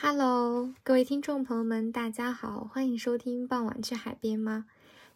[0.00, 4.66] Hello，各位听众朋友们，大家好，欢迎收听《傍晚去海边》吗？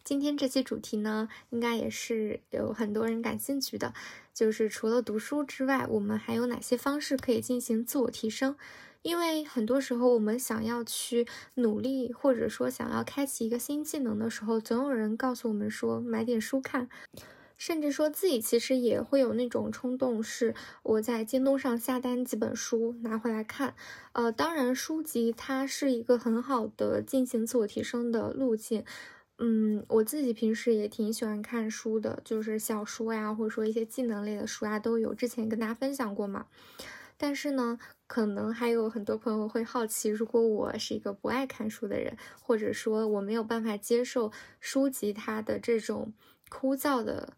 [0.03, 3.93] 今天这期主题呢，应该也是有很多人感兴趣的，
[4.33, 8.57] 就是除了读书之外，我们还有哪些方式可以进行自我提升？
[9.03, 11.25] 因为很多时候，我们想要去
[11.55, 16.89] 努力，或者说想要开启一个新技能的时候，总有人告诉我们说买点书看。
[17.57, 23.75] 甚至说自己其实也会有那种冲动，是我在京东上下单几本书拿回来看。
[24.11, 28.83] 呃，当然书籍它是一个很好的进行自我提升的路径。
[29.37, 35.13] 嗯，我自己平时也挺喜欢看书的，就是小说呀，或者说一些技能类的书啊，都有。
[35.13, 36.45] 之前跟大家分享过嘛。
[37.17, 46.13] 但是呢，可能还有很多朋友会好奇，如果我是一个不爱看书的人，或者说我没有办法接受书籍它的这种
[46.49, 47.33] 枯燥的。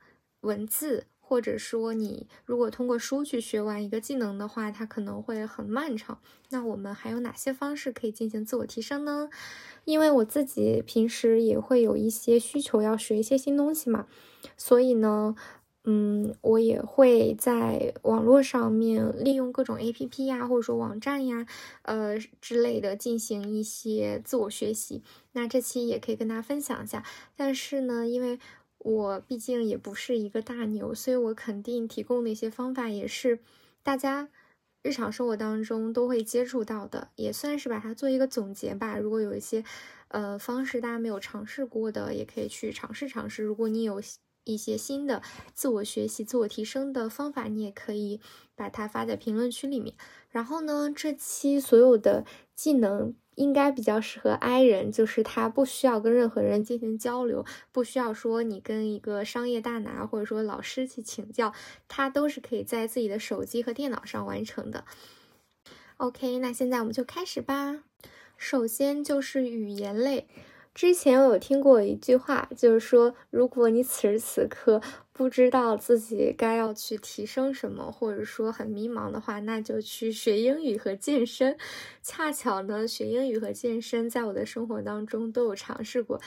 [0.46, 6.20] 文字，或者说你如果通过书去学完一个技能的话，它可能会很漫长。
[6.50, 9.30] 那我们还有哪些方式可以进行自我提升呢？
[9.84, 14.08] 因为我自己平时也会有一些需求要学一些新东西嘛，
[14.56, 15.36] 所以呢，
[15.84, 21.46] 嗯，我也会在网络上面利用各种 APP 呀，或者说网站呀，
[21.84, 25.04] 呃之类的进行一些自我学习。
[25.34, 27.04] 那这期也可以跟大家分享一下。
[27.36, 28.40] 但是呢，因为
[28.86, 33.40] 我毕竟也不是一个大牛，所以我肯定提供的一些方法也是
[33.82, 34.30] 大家
[34.84, 39.00] 日常生活当中都会接触到的，也算是把它做一个总结吧。
[39.00, 39.64] 如果有一些
[40.10, 43.44] 呃方式大家没有尝试过的，也可以去尝试尝试。
[43.44, 44.00] 如果你有
[44.44, 45.24] 一些新的
[45.56, 48.22] 自我学习、自我提升的方法，你也可以
[48.56, 49.96] 把它发在评论区里面。
[50.30, 52.24] 然后呢，这期所有的
[52.56, 53.16] 技能。
[53.36, 61.54] 应该比较适合 I 人，就是他不需要跟任何人进行交流，不需要说你跟一个商业大拿或者说老师去请教，
[61.88, 64.86] 他都是可以在自己的手机和电脑上完成的。
[65.98, 67.84] OK，那现在我们就开始吧。
[68.38, 70.28] 首先就是语言类。
[70.74, 74.82] 之前我有听过一句话，就是说，如果你此时此刻
[75.18, 81.58] 不知道自己该要去提升什么，或者说很迷茫的话，那就去学英语和健身。
[82.04, 86.20] 恰巧呢，学英语和健身在我的生活当中都有尝试过。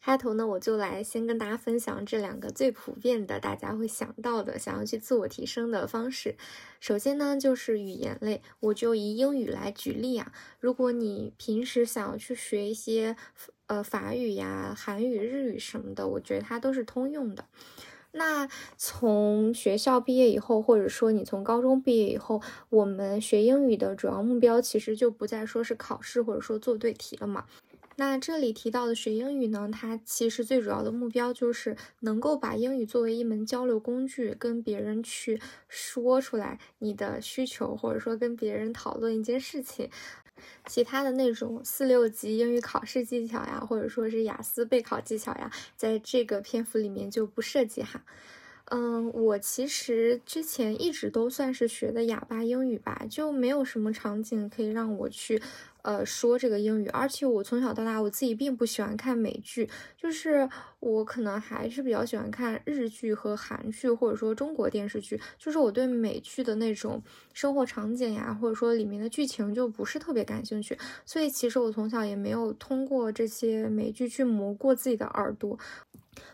[0.00, 6.36] 开头呢，我就来先跟大家分享这两个最普遍的，大家会想到的想要去自我提升的方式。
[6.78, 10.32] 首先呢，就是语言类，我就以英语来举例啊。
[10.60, 13.16] 如果你平时想要去学一些
[13.66, 17.44] 呃法语呀、韩语、日语什么的，我觉得它都是通用的。
[18.12, 27.44] 那从学校毕业以后，或者说你从高中毕业以后，我们学英语的主要目标其实就不再说是考试，或者说做对题了嘛。
[27.96, 35.38] 那这里提到的学英语呢，它其实最主要的目标就是能够把英语作为一门交流工具，跟别人去
[35.68, 39.90] 说出来你的需求，或者说跟别人讨论一件事情。
[40.66, 48.02] 其他的那种四六级英语考试技巧呀，或者说是雅思备考技巧呀，在这个篇幅里面就不涉及哈。
[48.72, 55.42] 嗯，我其实之前一直都算是学的哑巴英语吧，就没有什么场景可以让我去。
[55.82, 60.48] 呃，说这个英语，而且我从小到大，我自己并不喜欢看美剧，就是
[60.80, 65.20] 我可能还是比较喜欢看日剧和韩剧，或者说中国电视剧。
[65.38, 67.02] 就是我对美剧的那种
[67.32, 70.78] 生活场景呀，或者说里面的剧情就不是特别感兴趣。
[71.04, 75.58] 所以其实我从小也没有通过这些美剧去磨过自己的耳朵。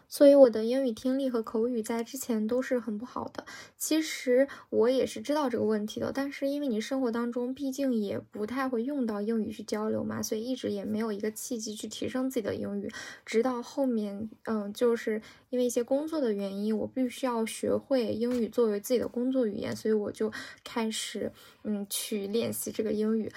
[0.09, 3.45] 所以我的英语听力和口语在之前都是很不好的。
[3.77, 12.91] 其实我也是知道这个问题的，但是因为你生活当中毕竟也不太会用到英语去交流嘛，所以一直也没有一个契机去提升自己的英语。
[13.25, 21.33] 直到后面，嗯，就是因为一些工作的原因，我必须要学会英语作为自己的工作语言，所以我就开始，
[21.65, 23.31] 嗯，去练习这个英语。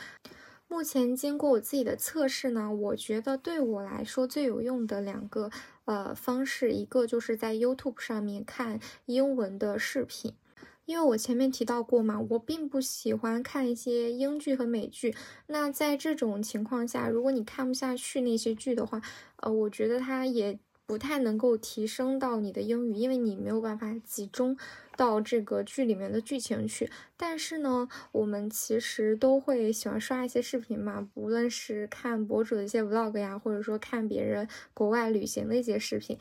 [0.69, 5.49] 目前经过我自己的测试呢，我觉得对我来说最有用的两个。
[5.85, 10.35] 呃，方式一个就是在 YouTube 上面看英文的视频，
[10.85, 15.15] 因为我前面提到过嘛，我并不喜欢看一些英剧和美剧。
[15.47, 19.01] 那在这种情况下，如果你看不下去那些剧的话，
[19.37, 20.59] 呃，我觉得它也。
[20.89, 24.57] 不太能够提升到你的英语，因为你没有办法集中
[24.97, 26.89] 到这个剧里面的剧情去。
[27.15, 36.17] 但是呢，我们其实都会喜欢刷一些视频嘛，无论是看博主的一些 vlog 呀，或者说看别人国外旅行的一些视频。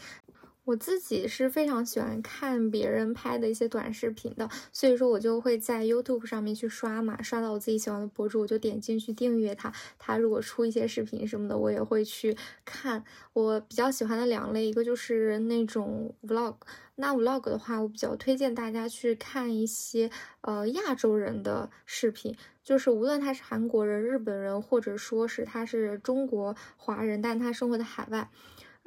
[0.68, 9.72] 我自己是非常喜欢看别人拍的一些短视频的，所以说我就会在 YouTube 上面去刷嘛，刷到我自己喜欢的博主，我就点进去订阅他。
[9.98, 12.36] 他如果出一些视频什么的，我也会去
[12.66, 13.02] 看。
[13.32, 16.56] 我比较喜欢的两类，一个就是那种 Vlog，
[16.96, 20.10] 那 Vlog 的话，我比较推荐大家去看一些
[20.42, 28.28] 呃亚洲人的视频，就是无论他是韩国人、日本人，或者说是他是中国华人，但他生活在海外。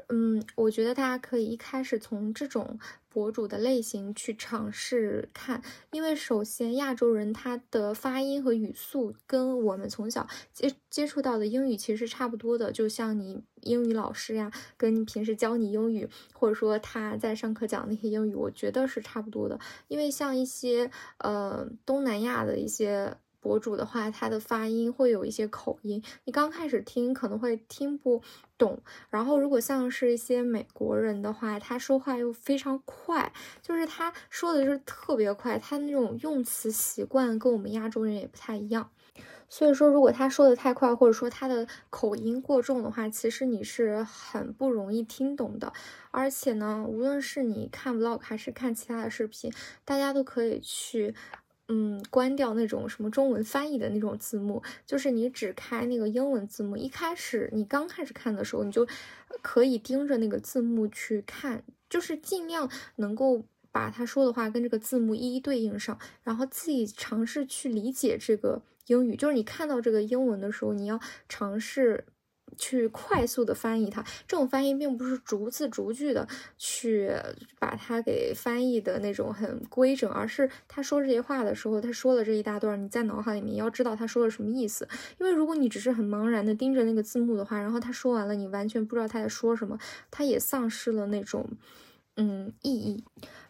[0.09, 5.61] 嗯，我觉得大家可以一开始从这种博主的类型去尝试看，
[5.91, 19.59] 因为首先亚洲人他的发音和语速跟我们从小接接触到的英语其实是差不多的，就像你英语老师呀，跟你平时教你英语，或者说他在上课讲那些英语，我觉得是差不多的。
[19.87, 23.17] 因为像一些呃东南亚的一些。
[23.41, 28.21] 博主的话，他的发音会有一些口音，你刚开始听可能会听不
[28.57, 28.81] 懂。
[29.09, 38.91] 然后，如果像是一些美国人的话，他说话又非常快，就是他说的就是特别快，他那种用词习惯跟我们亚洲人也不太一样。
[39.49, 45.73] 所以说，如果他说的太快，或者说他的口音过重的话，其实你是很不容易听懂的。
[46.11, 49.51] 而且呢，无论是你看 vlog 还是看其他的视频，
[49.83, 51.13] 大家都可以去。
[51.73, 56.75] 嗯，关掉那种什么中文翻译的那种字幕，就是你只开那个英文字幕。
[56.75, 58.85] 一开始你刚开始看的时候，你就
[59.41, 69.15] 可以盯着那个字幕去看，就是尽量能够把他说的话跟这个字幕一一对应上，然后自己尝试去理解这个英语。
[69.15, 72.03] 就是你看到这个英文的时候，你要尝试。
[72.61, 76.27] 去快速的翻译它，这种翻译并不是逐字逐句的
[76.59, 77.11] 去
[77.57, 84.87] 把它给翻译的那种很规整，而是他说这些话的时候，他说了这一大段，你在脑海里面要知道他说了什么意思。
[85.19, 89.79] 因为如果你只是很茫然的盯着那个字幕的话，然后他说完了，你完全不知道他在说什么，
[90.11, 91.49] 他也丧失了那种
[92.15, 93.03] 嗯意义。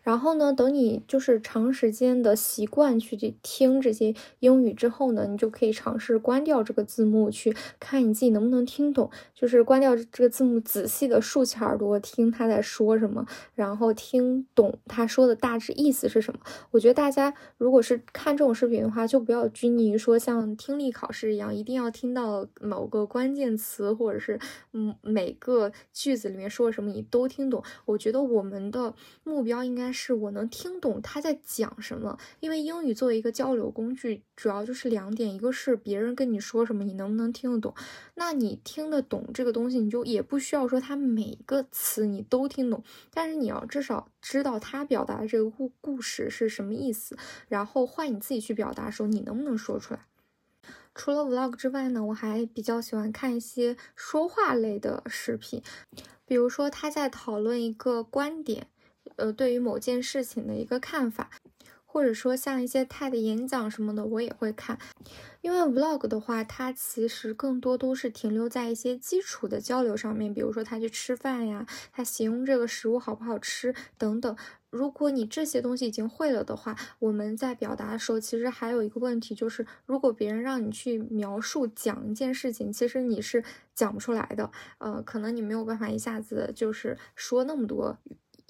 [0.03, 9.11] 然后呢，等你就是长时间的习惯去听这些英语之后呢，你就可以尝试关掉这个字幕，去看你自己能不能听懂。
[9.35, 16.39] 就是关掉这个字幕，仔细的竖起耳朵听他在说什么，然后听懂他说的大致意思是什么。
[16.71, 24.39] 我觉得大家如果是看这种视频的话，就不要拘泥于说像听力考试一样，一定要听到某个关键词，或者是
[24.73, 27.63] 嗯每个句子里面说什么你都听懂。
[27.85, 29.90] 我觉得我们的目标应该。
[29.91, 37.73] 是我能听懂他在讲什么，因为英语作为一个交流工具，主要就是两点，一个是别人跟你说什么，你能不能听得懂？
[38.15, 42.83] 那你听得懂这个东西，你就也不需要说他每个词你都听懂，
[43.13, 47.17] 但是你要至少知道他表达的这个故故事是什么意思，
[47.47, 50.05] 然后换你自己去表达的时候，你能不能说出来？
[50.93, 55.63] 除了 vlog 之外呢，我还比较喜欢看一些说话类的视频，
[56.25, 58.67] 比如说他在讨论一个观点。
[59.15, 61.29] 呃，对于某件事情的一个看法，
[61.85, 64.79] 或者说像一些 TED 演讲什么的，我也会看。
[65.41, 74.37] 因为 Vlog 的话，它其实更多都是停留在一些基础的交流上面，比如说他去吃饭呀，他形容这个食物好不好吃等等。
[74.69, 83.43] 如果你这些东西已经会了的话，我们在表达的时候，其实还有一个问题，就是如果别人让你去描述讲一件事情，其实你是
[83.73, 84.49] 讲不出来的。
[84.77, 87.97] 呃，可能你没有办法一下子就是说那么多。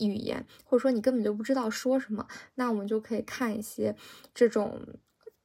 [0.05, 3.95] 语言，或者说你根本就不知道说什么，那我们就可以看一些
[4.33, 4.81] 这种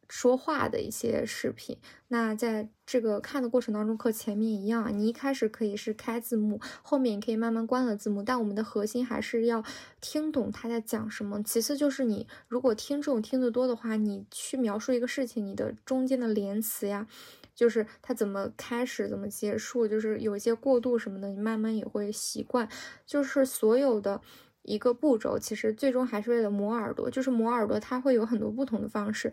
[0.08, 1.76] 说话的一些视频。
[2.08, 9.64] 那在这个看的过程当中，和前面一样，你一开始可以是开字幕，后面你可以慢慢关了字幕，但我们的核心还是要
[10.00, 11.42] 听懂他在讲什么。
[11.42, 17.08] 其次就是你如果听这种听得多的话，你去描述一个事情，你的中间的连词呀。
[17.56, 22.68] 就是它怎么开始，怎么结束，就是有一些过渡什么的，你慢慢也会习惯。
[23.06, 24.20] 就是所有的。
[24.66, 27.10] 一个步骤，其实最终还是为了磨耳朵。
[27.10, 29.32] 就是磨耳朵，它会有很多不同的方式。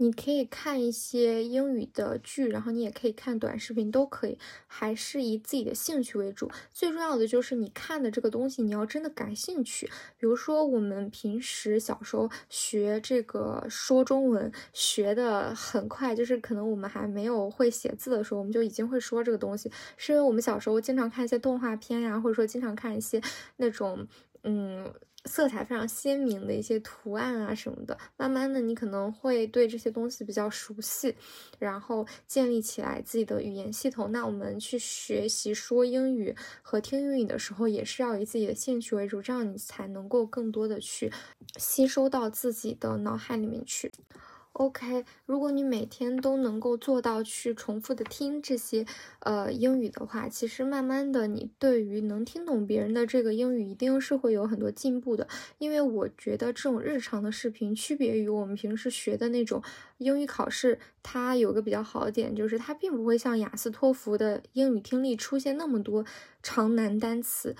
[0.00, 4.38] 你可以看一些英语的剧，然后你也可以看短视频，都可以。
[4.68, 6.48] 还是以自己的兴趣为主。
[6.72, 9.90] 最重要的就是你看的这个东西，你要真的感兴趣。
[10.16, 23.20] 比如说，我们平时小时候学这个说中文，学的很快，就是可能我们还没有会写字的时候，我们就已经会说这个东西，是因为我们小时候经常看一些动画片呀，或者说经常看一些
[23.56, 24.06] 那种。
[24.50, 24.90] 嗯，
[25.26, 31.14] 色彩非常鲜明的一些图案啊什么的，慢慢的你可能会对这些东西比较熟悉，
[31.58, 34.10] 然后建立起来自己的语言系统。
[34.10, 41.12] 那我们去学习说英语和听英语的时候，也是要以自己的兴趣为主，这样你才能够更多的去
[41.58, 43.92] 吸收到自己的脑海里面去。
[44.58, 48.84] OK，如果你每天都能够做到去重复的听这些
[49.20, 55.28] 呃英语的话，其实慢慢的你对于能听懂别人的这个英语一定是会有很多进步的。
[55.58, 59.62] 因为我觉得这种日常的视频区别于我们平时学的那种
[59.98, 66.04] 英语考试，它有个比较好的点就是它并不会像雅思托福的英语听力出现那么多
[66.42, 67.54] 长难单词，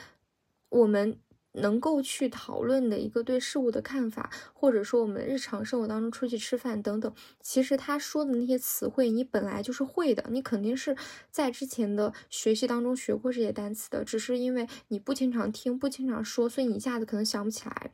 [0.68, 1.16] 我们。
[1.60, 10.96] 能够去讨论的一个对事物的看法，或者说我们日常生活当中出去吃饭等等，其实他说的那些词汇你本来就是会的，你肯定是
[11.30, 17.90] 在之前的学习当中学过这些单词的，只是因为你不经常听，不经常说，所以你一下子可能想不起来。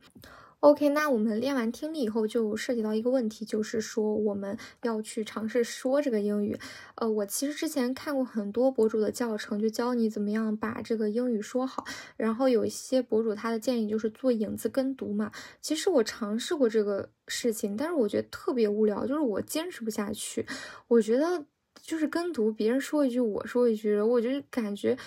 [0.61, 6.57] OK，那我们练完听力以后，就涉及到一个问题，就是说我们要去尝试说这个英语。
[6.95, 11.85] 呃，我其实之前看过很多博主的教程，就教你怎么样把这个英语说好。
[12.17, 15.31] 然后有一些博主他的建议就是做影子跟读嘛。
[15.61, 20.47] 其实我尝试过这个事情，但是我觉得特别无聊，就是我坚持不下去。
[20.87, 21.45] 我觉得
[21.79, 24.97] 就是跟读，别人说一句，我说一句，我就感觉。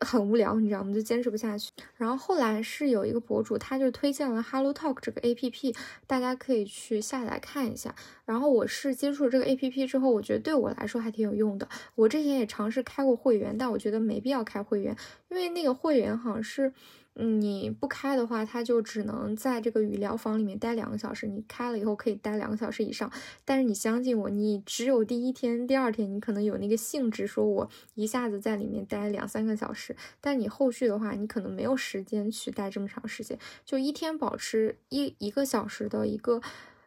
[0.00, 0.92] 很无聊，你知道吗？
[0.92, 1.70] 就坚持不下去。
[1.96, 5.74] 然后后来是有一个博主，他就推荐了 Hello Talk 这个 A P P，
[6.06, 7.94] 大家可以去下载看一下。
[8.24, 11.68] 然后我是接触了这个 A P P 之后，我觉得对我来说还挺有用的。
[11.94, 14.96] 我之前也尝试开过会员，但我觉得没必要开会员，
[15.28, 16.72] 因为那个会员好像是。
[17.18, 21.26] 你不开的话，它就只能在这个语聊房里面待两个小时。
[21.26, 23.10] 你开了以后可以待两个小时以上，
[23.42, 29.96] 但是你相信我，你只有第一天、第二天你可能有那个兴致，说我一下子在里面待两三个小时。
[30.20, 33.38] 但你后续的话，你可能没有时间去待这么长时间。
[33.64, 36.42] 就一天保持一一个小时的一个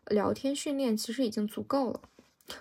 [0.05, 2.01] 聊天训练，其实已经足够了。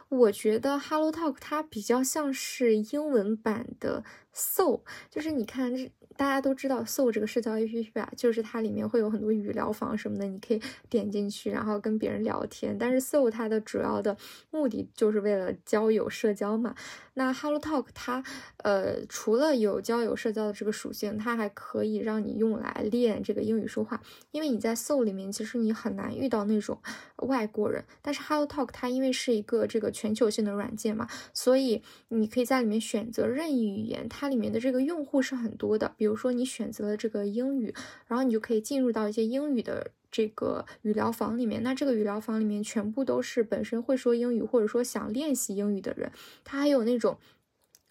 [0.09, 5.93] 我觉得 Hello Talk 它比较像是英文版的 So，就是你看这。
[6.19, 10.61] 大家都知道 Soul 这个社交 APP 吧，就是它里面会有很多语聊房什么的，你可以
[10.91, 12.77] 点进去，然后跟别人聊天。
[12.77, 14.17] 但是 Soul 它的主要的
[14.51, 16.75] 目的就是为了交友社交嘛。
[17.15, 18.23] 那 Hello Talk 它
[18.65, 24.01] 呃除了有交友社交的这个属性，它还可以让你用来练这个英语说话。
[24.33, 26.81] 因为你在 Soul 里面其实你很难遇到那种
[27.19, 36.08] 外国人，但是 Hello Talk 它因为是一个这个全球性的软件嘛，所以你可以在里面选择任意语言，它里面的这个用户是很多的，比如。
[36.09, 37.75] 比如说你选择了这个英语，
[38.07, 41.62] 然后你就可以进入到一些英语的这个语聊房里面。
[41.62, 46.11] 那这个语聊房里面全部都是本身会说英语或者说想练习英语的人。
[46.45, 47.19] 它还有那种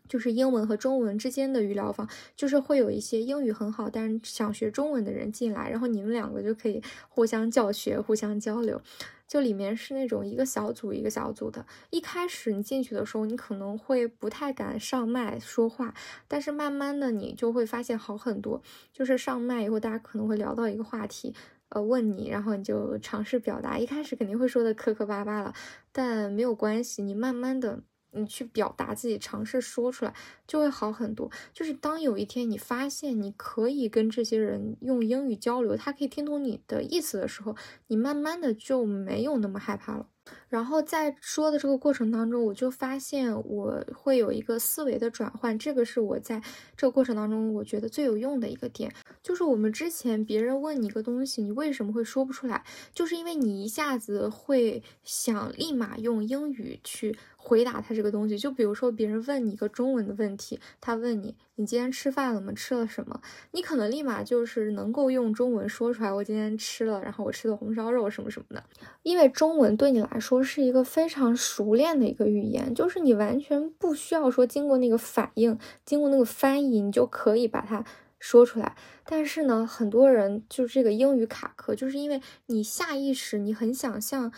[0.09, 8.81] 就是英文和中文之间的语聊房，就是会有一些英语很好但是想学中文的人进来，然后你们两个就可以互相教学、互相交流。
[9.27, 15.93] 就里面是那种一个小组一个小组的，一开始你进去的时候，你可能会不太敢上麦说话，
[16.27, 18.61] 但是慢慢的你就会发现好很多。
[18.93, 21.35] 就是上麦以后，大家可能会聊到一个话题，
[21.69, 23.77] 呃，问你，然后你就尝试表达。
[23.77, 25.53] 一开始肯定会说的磕磕巴巴了，
[25.91, 27.81] 但没有关系，你慢慢的。
[28.17, 30.13] 你去表达自己，尝试说出来，
[30.45, 31.31] 就会好很多。
[31.53, 37.55] 就是当有一天你发现你可以跟这些人用英语交流，他可以听懂你的意思的时候，
[37.87, 40.07] 你慢慢的就没有那么害怕了。
[40.49, 46.41] 然后在说的这个过程当中，我就发现我会有一个思维的转换，这个是我在
[46.75, 48.91] 这个过程当中我觉得最有用的一个点。
[49.21, 52.63] 就是我们之前别人问你一个东西，你为什么会说不出来？
[52.93, 57.17] 就是因为你一下子会想立马用英语去。
[57.39, 62.53] 回答他这个东西，就比如说别人问你一个中文的问题，他问你你今天吃饭了吗？
[62.55, 63.19] 吃了什么？
[63.51, 68.63] 你可能立马就是能够用中文说出来，我今天吃了，然后我吃的红烧肉什么什么的。
[69.01, 77.83] 因为中文对你来说是一个非常熟练的一个语言，就是你完全不需要说经过那个反应，经过那个翻译，你就可以把它
[78.19, 78.75] 说出来。
[79.05, 84.31] 但是呢，很多人就是这个英语卡壳，就是因为你下意识你很想像。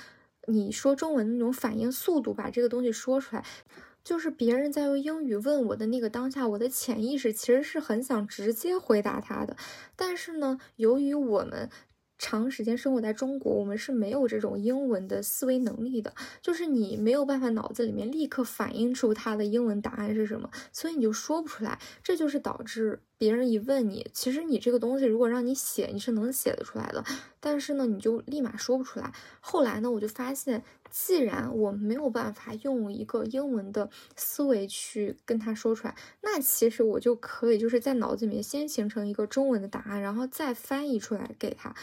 [0.47, 3.45] 你说中文那种反应速度，把这个东西说出来，
[4.03, 9.56] 就是别人在用英语问我的那个当下，我的潜意识其实是很想直接回答他的。
[9.96, 11.70] 但是呢，由于我们
[12.18, 21.79] 长时间生活在中国，我们是没有这种英文的思维能力的，就是你没有办法脑子里面立刻反映出他的英文答案是什么，所以你就说不出来。
[22.03, 23.01] 这就是导致。
[23.19, 27.03] 别人一问你，其实你这个东西如果让你写，你是能写得出来的，
[27.41, 29.11] 但是呢，你就立马说不出来。
[29.41, 41.75] 后来呢，我就发现，既然我没有办法用一个英文的思维去跟他说出来，那其实我就可以就是在脑子里面先形成一个中文的答案，然后再翻译出来给他。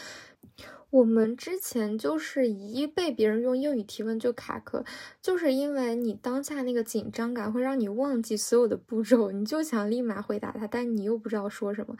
[0.89, 4.85] 我们之前就是一被别人用英语提问就卡壳，
[5.21, 11.97] 就是因为你当下那个紧张感会让你忘记所有的步骤，你就想立马回答他，但你又不知道说什么。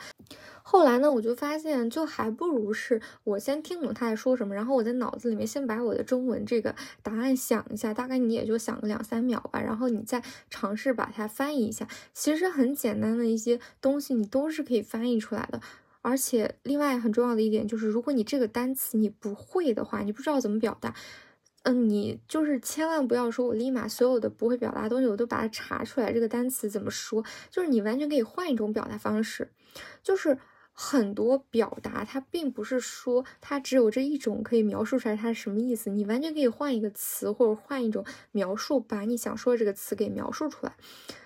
[0.64, 11.88] 后来呢，我就发现，就还不如是我先听懂他在说什么，然后我在脑子里面先把我的中文这个答案想一下，大概你也就想个两三秒吧，然后你再尝试把它翻译一下。
[12.14, 15.62] 其实很简单的一些东西，你都是可以翻译出来的。
[16.02, 20.96] 而且，另外很重要的一点就是，如果你这个单词你不会的话，你不知道怎么表达，
[21.64, 27.26] 嗯，你就是千万不要说，我立马所有的不会表达的东西我都把它查出来，这个单词怎么说？
[27.50, 29.52] 就是你完全可以换一种表达方式，
[30.02, 30.38] 就是
[30.72, 40.78] 很多表达它并不是说它只有这一种可以描述出来它是什么意思，你完全可以换一个词或者换一种描述，把你想说的这个词给描述出来，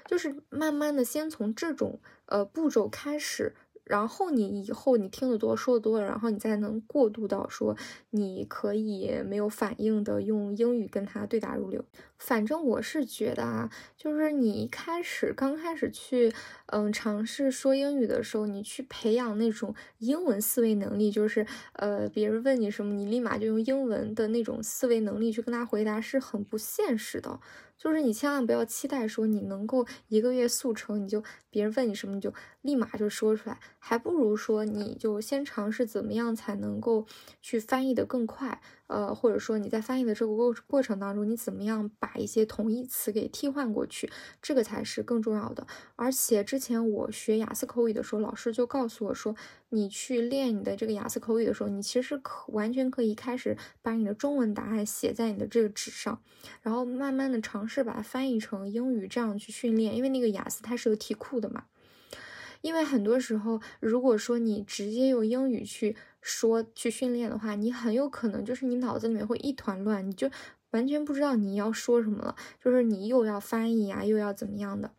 [0.08, 3.54] 就是慢慢的先从这种呃步骤开始。
[3.92, 7.76] 然后你以后你听得多说的多了，然后你再能过渡到说
[8.12, 11.84] 你可以没有反应的用英语跟他对答如流。
[12.18, 16.32] 反正我是觉得啊，就是你一开始刚开始去
[16.68, 27.42] 嗯尝试说英语的时候，你去培养那种英文思维能力，就是呃别人问你什么，你立马就用英文的那种思维能力去跟他回答，是很不现实的。
[27.82, 37.08] 就是你千万不要期待说你能够一个月速成，你就别人问你什么你就立马就说出来，还不如说你就先尝试怎么样才能够
[37.42, 38.62] 去翻译的更快。
[38.92, 45.66] 呃，或者说你在翻译的这个过过程当中，你怎么样把一些同义词给替换过去，这个才是更重要的。
[45.96, 49.34] 而且之前我学雅思口语的时候，老师就告诉我说，
[49.70, 56.22] 你去练你的这个雅思口语的时候，你其实可完全可以开始把你的中文答案写在你的这个纸上，
[56.62, 59.96] 然后慢慢的尝试把它翻译成英语，这样去训练。
[59.96, 61.64] 因为那个雅思它是有题库的嘛。
[62.62, 70.30] 因为很多时候，如果说你直接用英语去说去训练的话，你很有可能就是你脑子里面会一团乱，你就
[70.72, 74.92] 完全不知道你要说什么了，就是你又要翻译呀，又要怎么样的。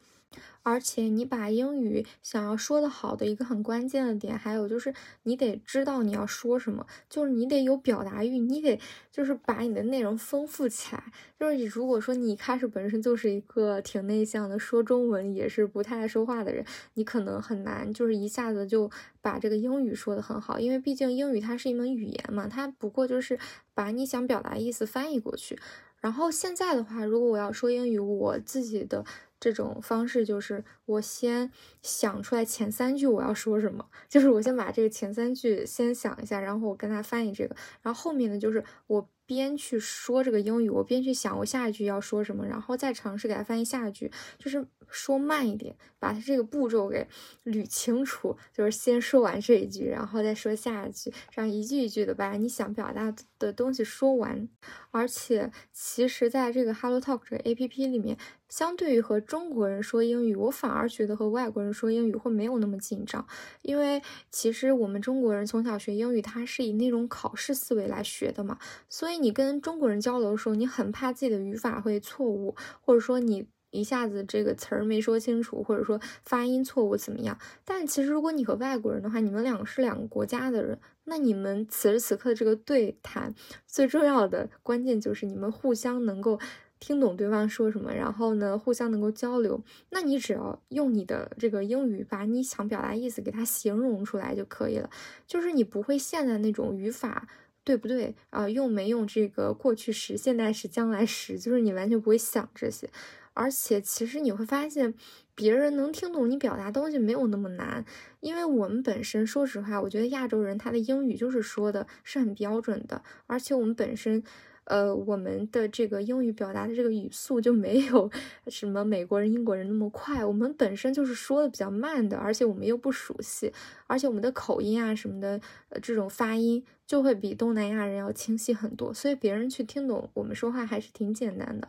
[0.63, 8.79] 而且你把英语想要说的好的一个很关键的点，还有就是你得知道你要说什么，就是你得有表达欲，你得
[9.11, 11.03] 就是把你的内容丰富起来。
[11.39, 18.89] 就是如果说你一开始本身就是一个挺内向的，说中文也是不太爱说话的人，你可能很难就是一下子就
[19.21, 23.37] 把这个英语说的很好，因为毕竟英语它是一门语言嘛，它不过就是
[23.75, 25.59] 把你想表达意思翻译过去。
[25.99, 29.05] 然后现在的话，如果我要说英语，我自己的。
[29.43, 31.51] 这种方式就是我先
[31.83, 44.65] 想出来前三句我要说什么，就是我先把这个前三句先想一下，然后我跟他翻译这个，然后后面呢就是我边去说这个英语，我边去想我下一句要说什么，然后再尝试给他翻译下一句，就是。
[44.93, 47.09] 说慢一点，把它这个步骤给
[47.45, 54.49] 捋清楚，就是先说完这一句，然后再说下一句，这样一句一句的把你想表达的东西说完。
[54.91, 63.27] 而且，其实在这个 Hello Talk 这个 A P P 里面，相对于和中国人说英语，我反而觉得和外国人说英语会没有那么紧张，
[63.63, 68.59] 因为其实我们中国人从小学英语，它是以那种考试思维来学的嘛，
[68.91, 73.47] 所以你跟中国人交流的时候，你很怕自己的语法会错误，或者说你。
[73.73, 77.37] 一下子这个词儿没说清楚，或者说发音错误怎么样？
[77.65, 83.35] 但其实如果你和外国人的话，你们两个是两个国家的人，那你们此时此刻的这个对谈，
[83.67, 86.39] 最重要的关键就是你们互相能够
[86.79, 89.63] 听懂对方说什么，然后呢互相能够交流。
[89.91, 94.91] 那你只要用你的这个英语把你想表达意思给它形容出来就可以了，
[95.27, 97.27] 就是你不会陷在那种语法
[97.65, 102.91] 对不对啊，用没用这个过去时、现在时、将来时，就是你完全不会想这些。
[103.35, 104.95] 而且，其实你会发现，
[105.35, 107.85] 别人能听懂你表达东西没有那么难，
[108.21, 114.23] 因为我们本身，说实话，我觉得亚洲人他的英语就是说的是很标准的，而且我们本身，
[114.65, 118.11] 呃，我们的这个英语表达的这个语速就没有
[118.49, 123.53] 什么美国人、英国人那么快，我们本身就是说的比较慢的，而且我们又不熟悉，
[123.87, 125.41] 而且我们的口音啊什么的，
[125.71, 131.69] 呃，这种发音就会比东南亚人要清晰很多，所以别人去听懂我们说话还是挺简单的。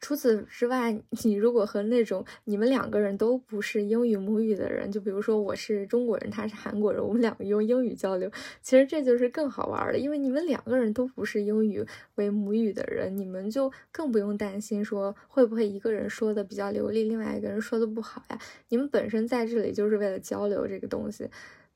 [0.00, 0.92] 除此之外，
[1.24, 8.30] 你如果和那种你们两个人都不是英语母语的人，就比如说我是中国人，他是韩国人，我们两个用英语交流，
[8.62, 11.84] 其实这就是更好玩的，因为你们两个人都不是英语
[12.16, 18.38] 为母语的人，你们就更不用担心说会不会一个人说的比较流利，另外一个人说的不好呀。
[18.68, 21.28] 你们本身在这里就是为了交流这个东西。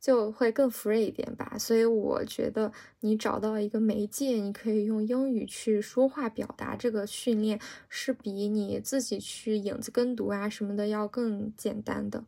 [0.04, 12.22] 就会更 free 一点吧，所以我觉得你找到一个媒介，你可以用英语去说话表达，这个训练是比你自己去影子跟读啊什么的要更简单的。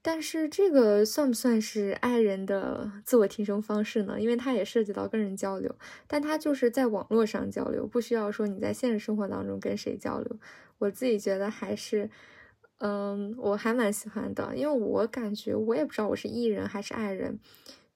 [0.00, 4.18] 但是这个算不算是爱人的自我提升方式呢？
[4.18, 10.38] 因为它也涉及到跟人交流，但它就是在网络上交流，不需要说你在现实生活当中跟谁交流。
[10.78, 12.08] 我自己觉得还是，
[12.78, 17.38] 嗯，我还蛮喜欢的，因为我感觉我也不知道我是 E 人还是爱人，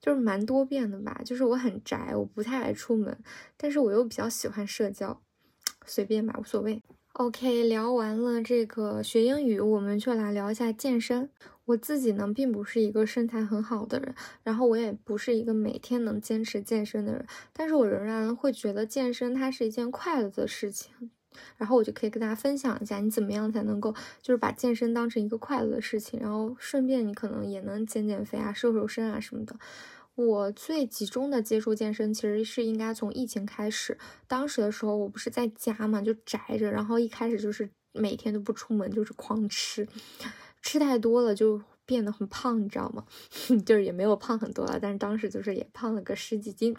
[0.01, 1.21] 就是蛮多变的吧。
[1.25, 3.19] 就是我很宅，我不太爱出门，
[3.59, 5.21] 但是我又比较喜欢社交，
[5.85, 6.83] 随便吧，无所谓。
[7.15, 11.29] OK，聊完了这个学英语，我们就来聊一下健身。
[11.67, 21.11] 我自己呢，并不是一个身材很好的人，然后我也不是一个每天能坚持健身的人，但是我仍然会觉得健身它是一件快乐的事情。
[21.57, 29.57] 然后我就可以跟大家分享一下，你怎么样才能够就是把健身当成一个快乐的事情，然后顺便你可能也能减减肥啊、瘦瘦身啊什么的。
[30.17, 33.97] 我最集中的接触健身，其实是应该从疫情开始。
[34.27, 39.89] 当时的时候，我不是在家嘛，就宅着，然后一开始就是每天都不出门，就是狂吃，
[40.61, 43.05] 吃太多了就变得很胖，你知道吗？
[43.67, 46.77] 就是也没有胖很多了，但是当时就是也胖了个十几斤，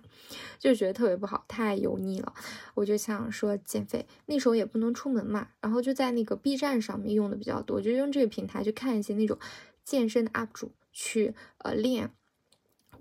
[0.57, 2.33] 就觉得特别不好，太油腻了。
[2.73, 9.37] 我就想说减肥，那时候也不能出门嘛，然后就在那个 B 站上面用的比较多，就用这个平台去看一些那种
[9.83, 12.11] 健身的 UP 主去呃练。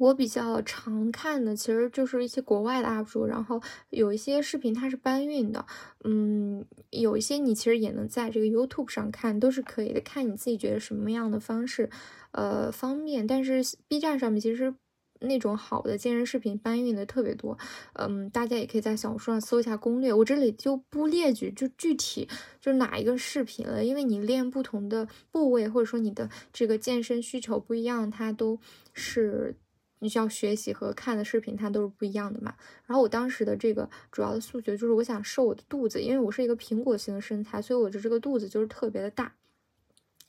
[0.01, 3.61] 我比较常看的其实就是一些国外的 UP 主，然后
[3.91, 5.67] 有一些视频它是搬运的，
[6.05, 11.91] 嗯，有一些你其实也能在这个 YouTube 上看，都是可以的，看你自己觉得什么样的方式，
[12.33, 13.27] 呃，方便。
[13.27, 14.75] 但是 B 站上面其实
[15.21, 17.59] 那种好的健身视频搬运的特别多，
[17.93, 22.27] 嗯，大家也可以在小红书上搜一下攻略，我这里就不列举就具体
[22.59, 28.59] 就哪一个视频了，因为你练不同的部位，或者说你的这个健身需求不一样，它都
[28.95, 29.57] 是。
[30.01, 32.55] 你需要学习和看的视频，它都是不一样的嘛。
[32.87, 39.35] 然后我当时的这个主要的诉求就是，我想瘦我的肚子，因为我是一个苹果型的身材，所以我的这个肚子就是特别的大。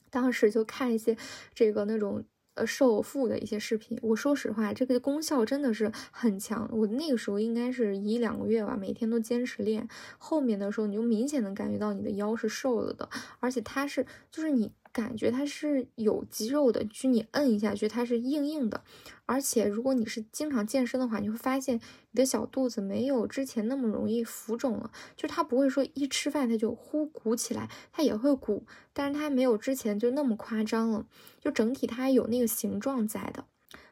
[0.10, 1.18] 当时就看一些
[1.54, 2.24] 这个那种
[2.56, 6.70] 呃瘦腹的一些视频，我说实话，这个功效真的是很强。
[6.74, 9.88] 我那个时候应该是一两个月吧，每天都坚持练。
[10.18, 14.74] 后面的时候，你就明显能感觉到你的腰是瘦了的，而且它是就是你。
[14.94, 18.84] 感觉它是有肌肉的，就你摁一下觉得，它是硬硬的。
[19.26, 31.06] 而且如果你是经常健身的话，你会发现你的小肚子没有之前那么容易浮肿了，就它不会说一吃饭它就呼鼓起来，它也会鼓，但是它没有之前就那么夸张了，
[31.40, 33.46] 就整体它有那个形状在的。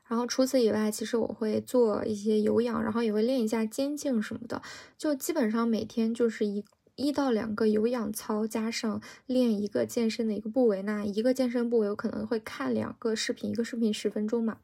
[0.05, 4.62] 然后除此以外，其实我会做一些有氧，然后也会练一下肩颈什么的，
[4.97, 6.65] 就基本上每天就是一。
[6.99, 14.57] 一到两个有氧操，加上练一个健身的一个部位，那一个健身部位我可能会看两个视频，一个视频十分钟嘛，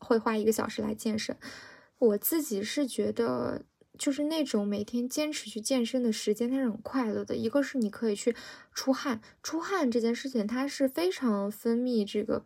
[0.00, 1.36] 会花一个小时来健身。
[1.98, 3.62] 我自己是觉得，
[3.96, 7.36] 就是那种每天坚持去健身的时间，它是很快乐的。
[7.36, 8.34] 一个是你可以去
[8.74, 12.44] 出汗，出汗这件事情它是非常分泌这个，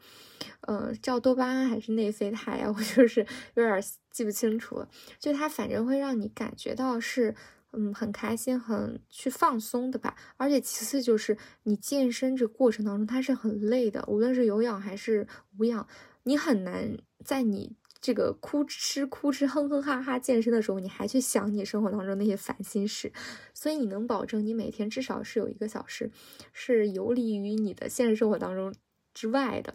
[0.60, 2.74] 呃，叫多巴胺还是内啡肽啊？
[2.76, 4.88] 我就是有点记不清楚了。
[5.18, 7.34] 就它反正会让你感觉到是。
[7.76, 10.16] 嗯，很开心，很去放松的吧。
[10.36, 15.26] 而且其次就是你健身这过程当中，它是很累的，无论是有氧还是
[15.58, 15.86] 无氧，
[16.22, 23.12] 你很难在你这个哭吃哭吃哼哼哈哈健身的时候，你还去想你生活当中那些烦心事。
[23.52, 26.10] 所以你能保证你每天至少是有一个小时
[26.52, 28.74] 是游离于你的现实生活当中
[29.12, 29.74] 之外的。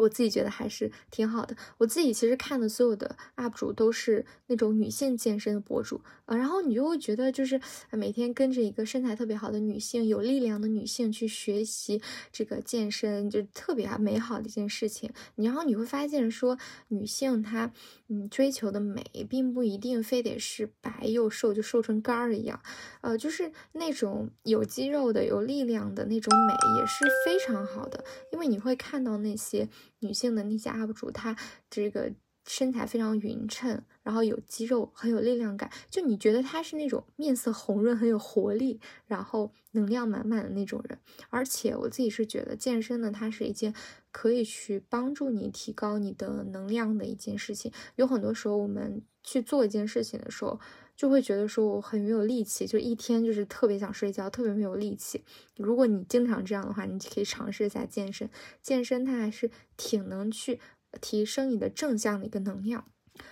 [0.00, 1.56] 我自己觉得还是挺好的。
[1.78, 7.60] 我自己其实看的所有的 UP 主都是那种女性健身的博主啊，然后你就会觉得就是
[7.90, 12.00] 每天跟着一个身材特别好的女性、有力量的女性去学习
[12.32, 15.10] 这个健身，就特别美好的一件事情。
[15.36, 16.58] 你然后你会发现说，
[16.88, 17.72] 女性她
[18.08, 22.60] 嗯追求的美，并不一定非得是白又瘦，就瘦成干儿一样，
[23.02, 29.68] 呃，就是那种有肌肉的、有力量的那种美也是非常好的，因为你会看到那些。
[29.98, 31.36] 女性的那些 UP 主，她
[31.68, 32.12] 这个
[32.46, 40.98] 身材非常匀称，然后有肌肉，很有力量感，就你觉得她是那种面色红润、很有活力，然后能量满满的那种人。
[41.28, 43.74] 而且我自己是觉得健身呢，它是一件
[44.10, 47.70] 可以去帮助你提高你的能量的一件事情。
[47.96, 50.58] 有很多时候我们去做一件事情的时候。
[51.00, 55.24] 就会觉得说我很没有力气，就一天就是特别想睡觉，特别没有力气。
[55.56, 58.28] 如果你经常这样的话，你可以尝试一下健身。
[58.60, 60.60] 健身它还是挺能去
[61.00, 62.84] 提升你的正向的一个能量。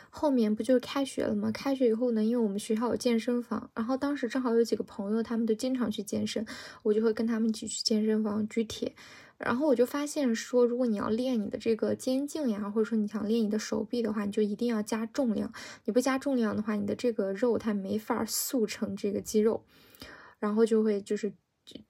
[0.08, 1.52] 后面不就是开学了吗？
[1.52, 6.46] 开学以后呢，因为我们学校有健身房，然后当时正好有几个朋友，他们都经常去健身，
[6.82, 8.94] 我就会跟他们一起去健身房举铁。
[9.38, 15.52] 然后我就发现说，如果你要练你的这个肩颈呀，或者说你想练你的手臂的话，你就一定要加重量。
[15.84, 19.62] 你不加重量的话，你的这个肉它没法塑成这个肌肉，
[20.40, 21.32] 然后就会就是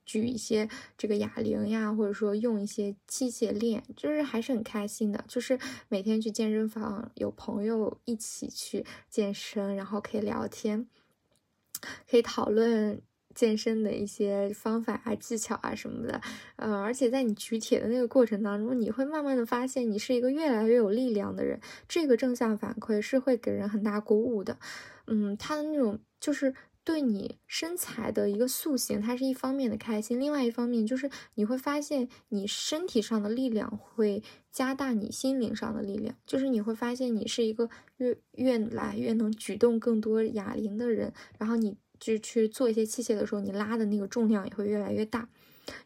[0.04, 5.24] 举一些这个哑铃呀，或者说用一些器械练，就是还是很开心的。
[5.26, 5.58] 就是
[5.88, 10.86] 每天去健身房，有朋友一起去健身，然后可以聊天，
[12.10, 13.00] 可以讨论。
[13.38, 16.20] 健身的一些方法啊、技巧啊什么的，
[16.56, 21.60] 呃，而且在你举铁的那个过程当中，你会慢慢的发现你是一个越来越有力量的人。
[21.86, 24.58] 这个正向反馈是会给人很大鼓舞的。
[25.06, 34.20] 嗯，他的那种就是对你身材的一个塑形，它是一方面的开心，另外一方面就是你会发现你身体上的力量会
[34.50, 41.76] 加大你心灵上的力量，就是你会发现你是一个越越来越能举动更多哑铃的人，然后你。
[41.98, 45.28] 就去做一些器械的时候，你拉的那个重量也会越来越大，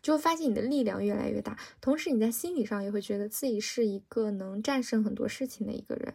[0.03, 6.15] 就会发现你的力量越来越大，同时你在心理上也会觉得自己是一个能战胜很多事情的一个人。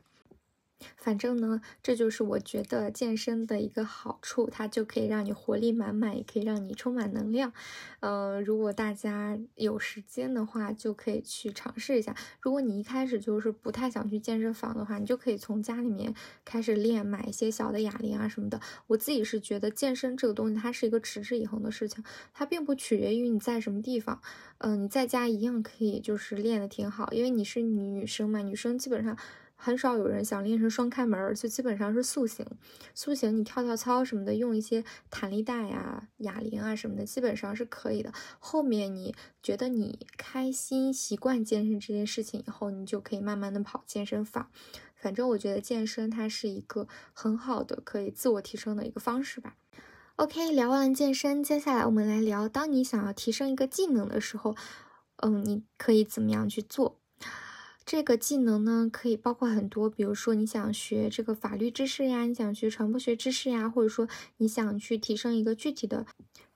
[0.96, 7.52] 反正呢，这就是我觉得健身的一个好处，它就可以让你活力满满，也可以让你充满能量。
[8.00, 12.16] 呃，如果大家有时间的话，就可以去尝试一下。
[12.40, 16.14] 如果你一开始就是不太想去健身房的话，你就可以从家里面
[16.46, 18.60] 开始练，买一些小的哑铃啊什么的。
[18.88, 24.22] 我自己是觉得健身这个东西，它是一个持之以恒的事情，它并不取决于你在什么地方。
[24.60, 29.18] 嗯，你在家一样可以就是练的挺好，因为你是女生嘛，女生基本上。
[29.60, 32.46] 很少有人想练成双开门，就基本上是塑形。
[32.94, 38.14] 塑形你跳跳操什么的，用一些弹力带呀、哑铃啊什么的，基本上是可以的。
[38.40, 44.50] 后面你觉得你开心、习惯健身这件事情以后，你就可以慢慢的跑健身房。
[44.96, 49.56] 反正我觉得健身它是一个很好的可以自我提升的一个方式吧。
[50.16, 54.56] OK，聊完了健身，接下来我们来聊，当你想要提升一个技能的时候，
[55.18, 57.00] 嗯，你可以怎么样去做？
[57.90, 66.06] 这个技能呢，可以包括很多，比如说你想学这个法律知识呀，你想学传播学知识呀，或者说你想去提升一个具体的，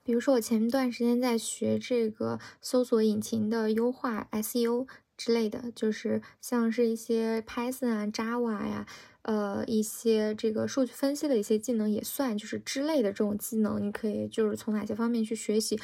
[0.04, 4.86] 比如说我前段时间在学这个搜索引擎的优化 SEO
[5.24, 8.88] 之类的，就是像是一些 Python 啊、Java 呀。
[9.24, 15.80] 呃，一些这个数据分析的一些技能也算，就是之类的这种技能，你可以就是从哪些方面去学习？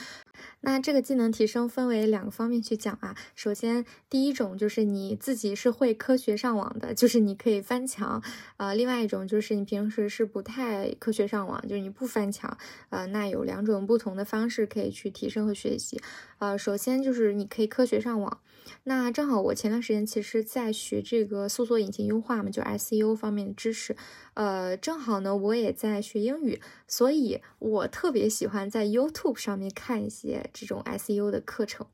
[0.61, 3.15] 那这个技能提升分为两个方面去讲啊。
[3.35, 8.23] 首先，第一种就是你自己是会科学上网的，就是你可以翻墙。
[8.57, 12.57] 呃，另外一种就是你平时是不太科学上网，就是你不翻墙。
[12.89, 16.01] 呃，那有两种不同的方式可以去提升和学习。
[16.39, 18.39] 呃，首先就是你可以科学上网。
[18.83, 23.95] 那正好我前段时间其实在学这个搜索引擎优化嘛，就 SEO 方面的知识。
[24.33, 31.87] 呃，正好呢，我也在学英语，所以我特别喜欢在 YouTube 上面看一些这种 SEO 的课程，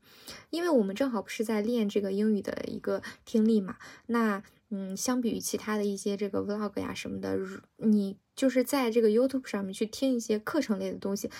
[0.50, 3.76] 因为我们正好不是在练这个英语的一个听力嘛。
[4.06, 7.38] 那嗯，相比于其他的一些这个 Vlog 呀什么的，
[7.76, 11.30] 你就是在这个 YouTube 上面去听一些课程类的东西。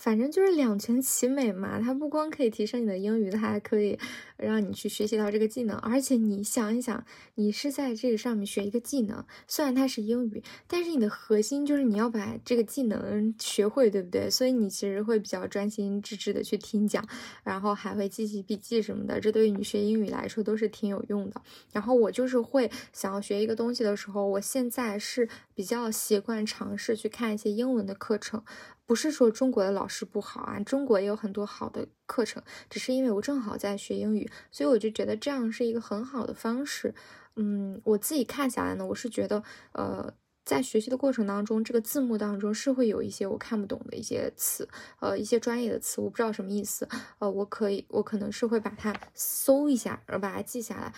[0.00, 3.98] 反正就是两全其美嘛，它不光可以提升你的英语，它还可以
[4.38, 5.76] 让你去学习到这个技能。
[5.76, 14.30] 而且你想一想，你是在这个上面学一个技能，虽然它是英语，但是你的核心就是你要把这个技能学会，对不对？
[14.30, 17.06] 所以你其实会比较专心致志的去听讲，
[17.44, 19.20] 然后还会记记笔记什么的。
[19.20, 21.42] 这对于你学英语来说都是挺有用的。
[21.74, 28.42] 然后我就是会想要学一个东西的时候，我现在是比较习惯尝试去看一些英文的课程。
[28.90, 36.92] 不是说中国的老师不好啊，中国也有很多好的课程，只是因为我正好在学英语，所以我就觉得这样是一个很好的方式。
[37.36, 40.12] 嗯，我自己看下来呢，我是觉得，呃，
[40.44, 46.88] 在学习的过程当中，这个字幕当中是会有一些我看不懂的一些词，呃，一些专业的词，我不知道什么意思，
[47.20, 50.92] 呃，我可以，我可能是会把它搜一下，然后把它记下来。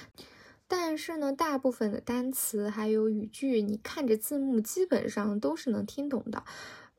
[0.67, 6.43] 但是呢，大部分的单词还有语句，你看着字幕基本上都是能听懂的。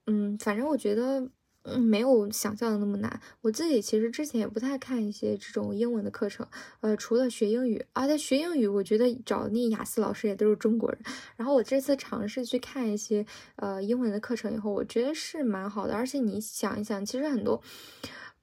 [0.08, 1.30] 嗯，反正我觉得，
[1.64, 3.22] 嗯，没有想象的那么难。
[3.42, 6.46] 我自己其实之前也不太看一些这种英文的课程，
[6.82, 11.00] 呃，除了学英语啊，在学英语，我觉得找那雅思老师也都是中国人。
[11.38, 15.94] 然后我这次尝试去看一些呃英文的课程以后，我觉得是蛮好的。
[15.94, 17.62] 而且你想一想，其实很多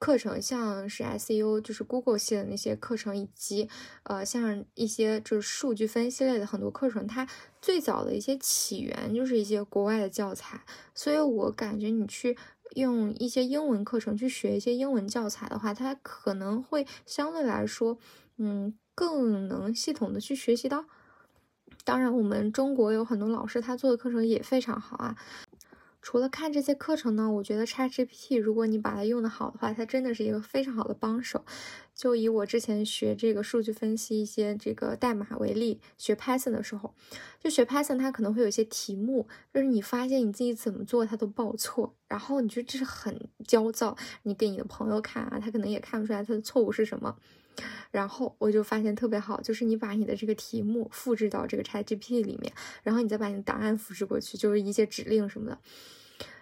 [0.00, 3.68] 课程，像是 SEO，就是 Google 系的那些课程，以及
[4.02, 7.28] 呃像一些就是数据分析类的很多课程，它。
[7.62, 12.34] 最早的一些起源就是一些国外的教材，所以我感觉你去
[12.74, 17.98] 用一些英文课程去学一些英文教材的话，它可能会相对来说，
[18.38, 20.86] 嗯，更能系统的去学习到。
[21.84, 25.14] 当然，我们中国有很多老师他做的课程也非常好啊。
[26.02, 31.44] 除了看这些课程呢，我觉得 ChatGPT 如果你把它用的好的话，它真的是一个非常好的帮手。
[31.94, 36.94] 就以我之前学这个数据分析一些这个代码为例，学 Python 的时候，
[37.38, 47.16] 就学 Python 它可能会有一些题目，就是你发现你自己怎么做它都报错，然后你就这是很焦躁，你给你的朋友看啊，他可能也看不出来它的错误是什么。
[47.90, 55.58] 然后我就发现特别好，就是你把你的这个题目复制到这个 ChatGPT 里面，然后你再把你的答案复制过去，就是一些指令什么的，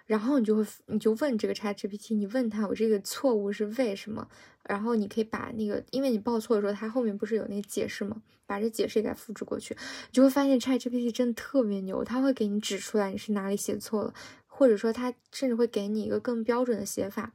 [0.06, 4.28] 然后你就会你就问这个 ChatGPT，你问他我这个错误是为什么，
[4.64, 8.22] 然后你可以把那个，因为你报错的时候，它后面不是有那个解释吗？
[8.46, 14.14] 把这解释给复制过去，你就会发现 ChatGPT 真的特别牛，它会给你指出来你是哪里写错了，
[14.46, 17.34] 或者说它甚至会给你一个更标准的写法。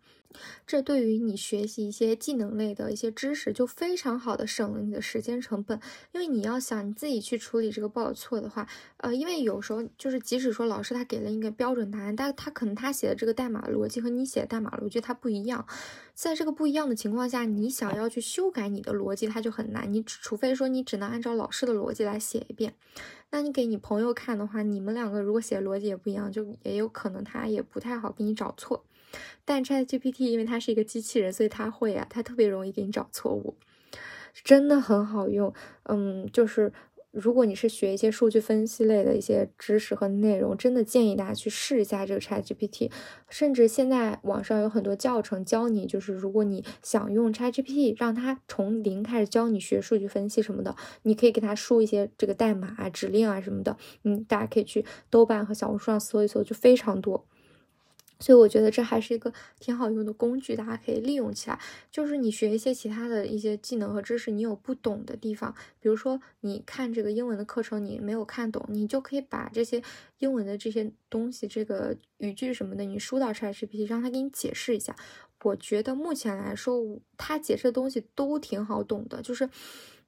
[0.66, 5.80] 这对于你学习一些技能类的一些知识，就非常好的省了你的时间成本。
[6.12, 8.68] 因为你要想你自己去处理这个报错的话，
[8.98, 15.66] 呃，因为有时候就是即使说老师他给了一个标准答案，但他可能他写的这个代码逻辑和你写的代码逻辑它不一样。
[16.14, 19.92] 在这个不一样的情况下，你想要去修改你的逻辑，它就很难。
[19.92, 22.76] 你除非说你只能按照老师的逻辑来写一遍，
[23.32, 28.84] 那你给你朋友看的话，你们两个如果写逻辑也不一样，就也有可能他也不太好给你找错。
[29.46, 33.56] 但 ChatGPT 因为它是一个机器人，所以它会啊，它特别容易给你找错误，
[34.44, 35.54] 真的很好用。
[35.84, 36.72] 嗯，就是
[37.12, 42.92] 如果你是学一些数据分析类的一些知识和内容，真的建议大家去试一下这个 ChatGPT。
[43.30, 53.78] 甚至现在网上有很多教程教你，就是如果你想用 ChatGPT 让它从零开始教你学数据分析什么的，你可以给它输一些这个代码啊、指令啊什么的。
[54.04, 57.28] 嗯，大家可以去豆瓣和小红书上搜一搜，就非常多。
[58.24, 61.60] 所以我觉得这还是一个挺好用的工具，大家可以利用起来。
[61.92, 69.84] 就是你学一些其他的一些技能和知识，你有不懂的地方，比如说你看这个英文的课程，你没有看懂，你就可以把这些
[70.20, 74.96] 英文的这些东西，这个语句什么的，你输到 ChatGPT，让他给你解释一下。
[75.44, 76.82] 我觉得目前来说，
[77.18, 79.50] 他解释的东西都挺好懂的，就是，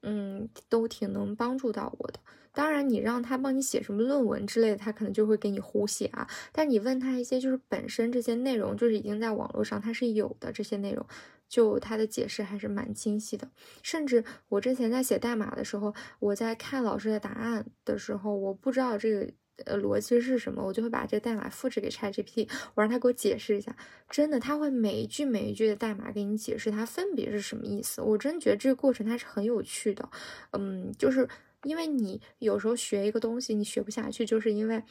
[0.01, 2.19] 嗯，都挺能帮助到我的。
[2.55, 6.27] 当然，你让他帮你写什么论文之类的，他可能就会给你胡写啊。
[6.53, 11.05] 但你问他一些就是本身这些内容就是已经在网络上它是有的这些内容，
[11.49, 13.49] 就他的解释还是蛮清晰的。
[13.83, 19.29] 甚至我之前在写代码的时候，我在看老师的答案的时候，我不知道这个
[19.65, 23.75] 呃逻辑是什么，我就会把这个代码复制给 ChatGPT，我让他给我解释一下。
[24.09, 28.01] 真的，他会每一句每一句的代码给你解释它分别是什么意思。
[28.01, 30.09] 我真觉得这个过程它是很有趣的，
[30.53, 31.27] 嗯，就是。
[31.65, 34.81] 因为你有时候学一个东西，你学不下去，就是因为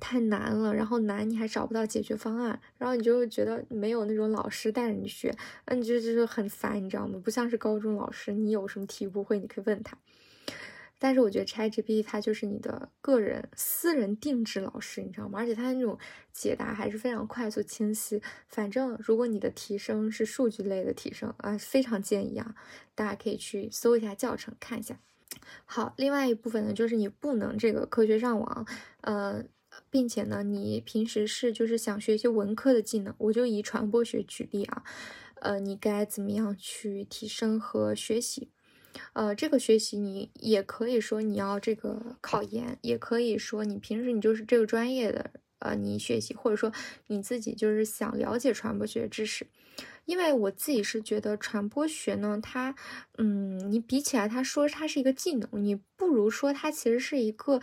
[0.00, 5.32] 太难了，然后难你还找不到解决方案，然后你就觉得没有那种老师带着你学，
[5.66, 7.20] 那你就就是很烦，你知道吗？
[7.22, 9.98] 不像是高中老师，你有什么题不会，你可以问他。
[11.02, 15.38] 但是我觉得 ChatGPT 它就是你的个人私人定制老师，你知道吗？
[15.38, 15.98] 而且它那种
[16.30, 18.20] 解答还是非常快速清晰。
[18.48, 22.54] 反正如果你的提升是数据类的提升啊，非常建议啊，
[22.94, 24.98] 大家可以去搜一下教程看一下。
[25.64, 28.66] 好，另外一部分呢，就是你不能这个科学上网，
[29.02, 29.44] 呃，
[29.88, 34.82] 并且呢，你平时是就是想学一些文科的技能，我就以传播学举例啊，
[35.36, 38.48] 呃，你该怎么样去提升和学习？
[39.12, 46.72] 呃，这个学习你也可以说你要这个考研，也可以说你平时你就是这个专业的，呃，你学习，或者说
[47.06, 49.46] 你自己就是想了解传播学知识。
[50.04, 52.74] 因为我自己是觉得传播学呢，它，
[53.18, 57.60] 嗯，你比起来，它说它是一个技能，你不如说它其实是一个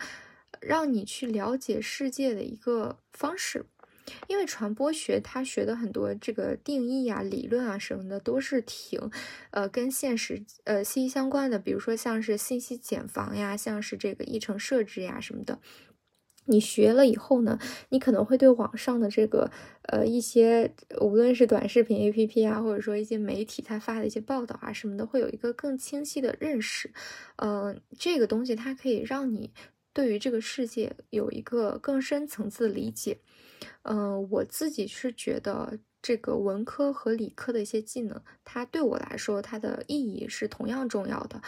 [0.60, 3.66] 让你去了解世界的一个方式。
[4.26, 8.98] 因为传播学它学的很多这个定义啊、理论啊什么的，都是挺，
[9.50, 11.58] 呃，跟现实呃息息相关的。
[11.58, 15.58] 比如说像是信息茧房呀，像是这个议程设置呀什么的。
[16.48, 17.58] 你学了以后呢，
[17.90, 19.50] 你可能会对网上的这个
[19.84, 26.92] 呃一些，无论是短视频 APP 啊，或者说一些媒体他发的一些报道啊什么的，会有一个更清晰的认识。
[27.36, 29.52] 嗯，这个东西它可以让你
[29.92, 33.18] 对于这个世界有一个更深层次的理解。
[33.82, 41.40] 嗯，我自己是觉得这个文科和理科的一些技能，它对我来说它的意义是同样重要的。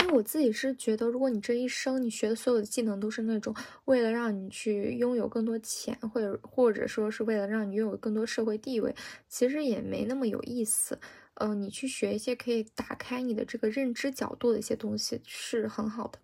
[0.00, 3.54] 因为我自己是觉得，如果你这一生你学的所有的技能都是那种
[3.86, 8.94] 为了让你去拥有更多钱，或者或者说是为了让你拥有更多社会地位，
[9.28, 10.98] 其实也没那么有意思。
[11.40, 16.18] 嗯，你去学一些可以打开你的这个认知角度的一些东西是很好的。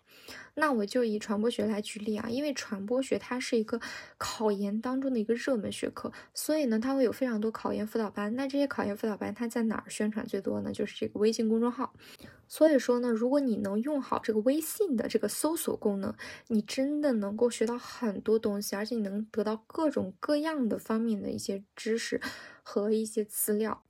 [0.55, 3.81] 那我就以传播学来举例啊，因为传播学它是一个
[4.17, 8.35] 考研当中的一个热门学科，所以呢，它会有非常多考研辅导班。
[8.35, 10.73] 那这些考研辅导班它在哪儿宣传最多呢？
[10.73, 11.93] 就是这个微信公众号。
[12.47, 16.15] 所以说呢，如果你能用好这个微信的这个搜索功能，
[16.47, 22.21] 你真的能够学到很多东西，而且你能得到各种各样的方面的一些知识
[22.63, 23.83] 和一些资料。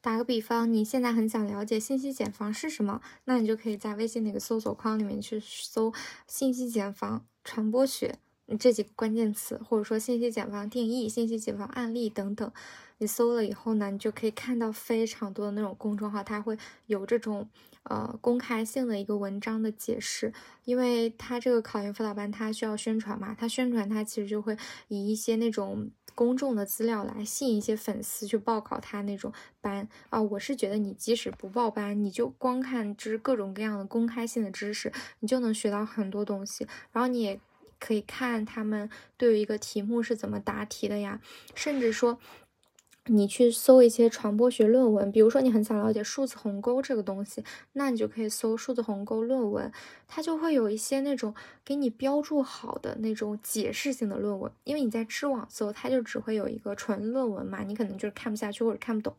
[0.00, 5.92] 打个比方，你现在很想了解信息茧房是什么，那你就可以在微信那个搜索框里面去搜
[6.28, 8.18] “信息茧房传播学”
[8.56, 12.50] 这几个关键词，或者说“信息茧房定义”“信息茧房案例”等等。
[12.98, 16.56] 你搜了以后呢，你就可以看到非常多的那种公众号，它会
[16.86, 17.48] 有这种
[17.82, 20.32] 呃公开性的一个文章的解释，
[20.64, 24.56] 因为它这个考研辅导班它需要宣传嘛，它宣传它其实就会
[24.88, 25.90] 以一些那种。
[26.14, 36.66] 公众的资料来吸引一些粉丝去报考他那种班啊，我是觉得你即使不报班，你就光看就是各种各样的公开性的知识，你就能学到很多东西。
[36.90, 37.38] 然后你也
[37.78, 41.20] 可以看他们对于一个题目是怎么答题的呀，
[41.54, 42.18] 甚至说。
[43.10, 49.72] 你去搜一些传播学论文，比如说你很想了解数字鸿沟这个东西，那你就可以搜数字鸿沟论文，
[50.06, 54.52] 它就会有一些那种给你标注好的那种解释性的论文。
[54.64, 59.16] 因为你在知网搜，它就只会有一个纯论文嘛，你可能就是看不下去或者看不懂。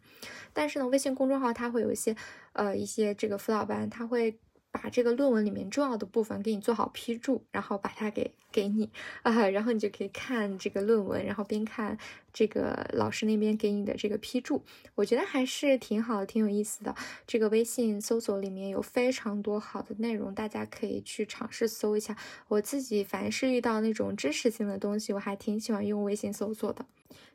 [0.54, 2.16] 但是呢，微信公众号它会有一些
[2.54, 4.38] 呃一些这个辅导班，它会。
[4.72, 8.90] 把这个论文里面重要的部分给你做好批注，然后把它给给你
[9.24, 11.98] 啊，然后你就可以看这个论文，然后边看
[12.32, 14.62] 这个老师那边给你的这个批注，
[14.96, 16.96] 我觉得还是挺好的，挺有意思的。
[17.26, 22.16] 这个微信搜索里面有非常多好的内容，大家可以去尝试搜一下。
[22.48, 26.86] 我自己凡是遇到那种知识性的东西，我还挺喜欢用微信搜索的。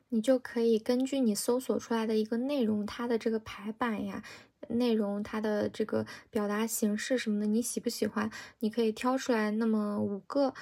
[0.09, 4.23] 你就可以根据你搜索出来的一个内容，它的这个排版呀。
[4.69, 8.29] 内容它的这个表达形式什么的，你喜不喜欢？
[8.59, 10.53] 你可以挑出来那么五个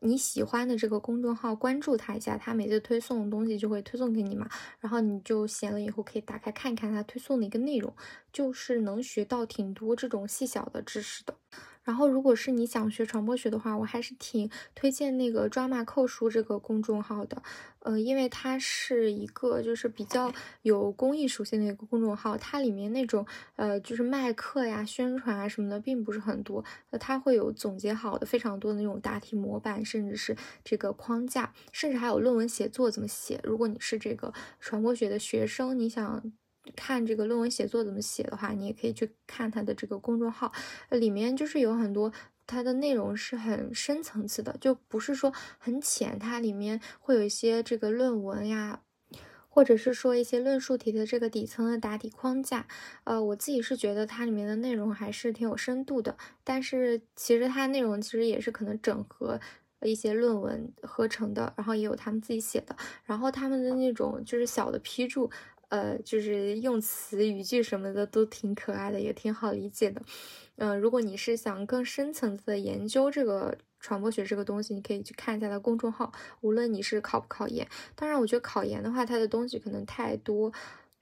[0.00, 4.48] 你喜欢的这个公众号，关注它一下，它每次推送的东西就会推送给你嘛。
[4.80, 7.94] 然后你就闲了以后可以打开看一看它推送的一个内容，
[8.32, 11.36] 就是能学到挺多这种细小的知识的。
[11.84, 17.42] 然后，如果是你想学传播学的话，我还是挺推荐那个抓马扣书这个公众号的，
[17.80, 23.26] 呃，因为它是一个就是比较有公益属性的一个公众号，它里面那种
[23.56, 33.40] 呃就是卖课呀、宣传啊什么的并不是很多，呃，它会有总结好的非常多的那种答题模板，甚至是这个框架，甚至还有论文写作怎么写。
[33.42, 36.32] 如果你是这个传播学的学生，你想。
[36.76, 40.52] 看这个论文写作怎么写的话，你也可以去看他的这个公众号，
[40.90, 42.12] 里面就是有很多
[42.46, 46.18] 它的内容是很深层次的，就不是说很浅。
[46.18, 48.80] 它里面会有一些这个论文呀，
[49.48, 52.66] 或者是说一些论述题的这个底层的答题框架。
[53.04, 59.40] 呃，我自己是觉得它里面的内容还是挺有深度的，但是其实它内容其实也是可能整合
[59.82, 65.30] 一些论文合成的，然后也有他们自己写的，然后他们的那种就是小的批注。
[65.72, 70.02] 呃，就是用词语句什么的都挺可爱的，也挺好理解的。
[70.56, 76.12] 嗯，如果你是想更深层次的研究这个传播学这个东西，你可以去看一下它公众号。
[76.42, 77.66] 无论你是考不考研，
[77.96, 80.52] 当然我觉得考研的话，它的东西可能太多。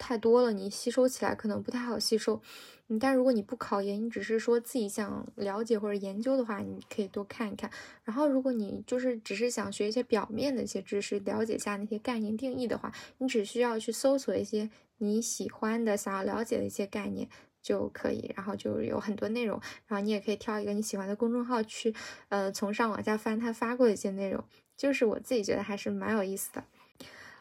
[0.01, 2.41] 太多了，你吸收起来可能不太好吸收。
[2.89, 7.71] 嗯，但如果你不考研，你只是说自己想了解或者研究的话，你可以多看一看。
[8.03, 17.29] 然后，如果你就是只是想学一些表面的一些知识，了解一下那些概念定义的话，你只需要去搜索一些你喜欢的、想要了解的一些概念
[17.63, 18.33] 就可以。
[18.35, 21.95] 然后就有很多内容，然后你也可以挑一个你喜欢的公众号去，
[22.31, 24.43] 呃，从上往下翻他发过的一些内容，
[24.77, 26.65] 就是我自己觉得还是蛮有意思的。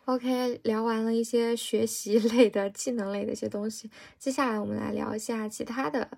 [0.05, 6.09] OK，聊完了一些学习 类的、技能类的一些东西，接下来我们来聊一下其他的。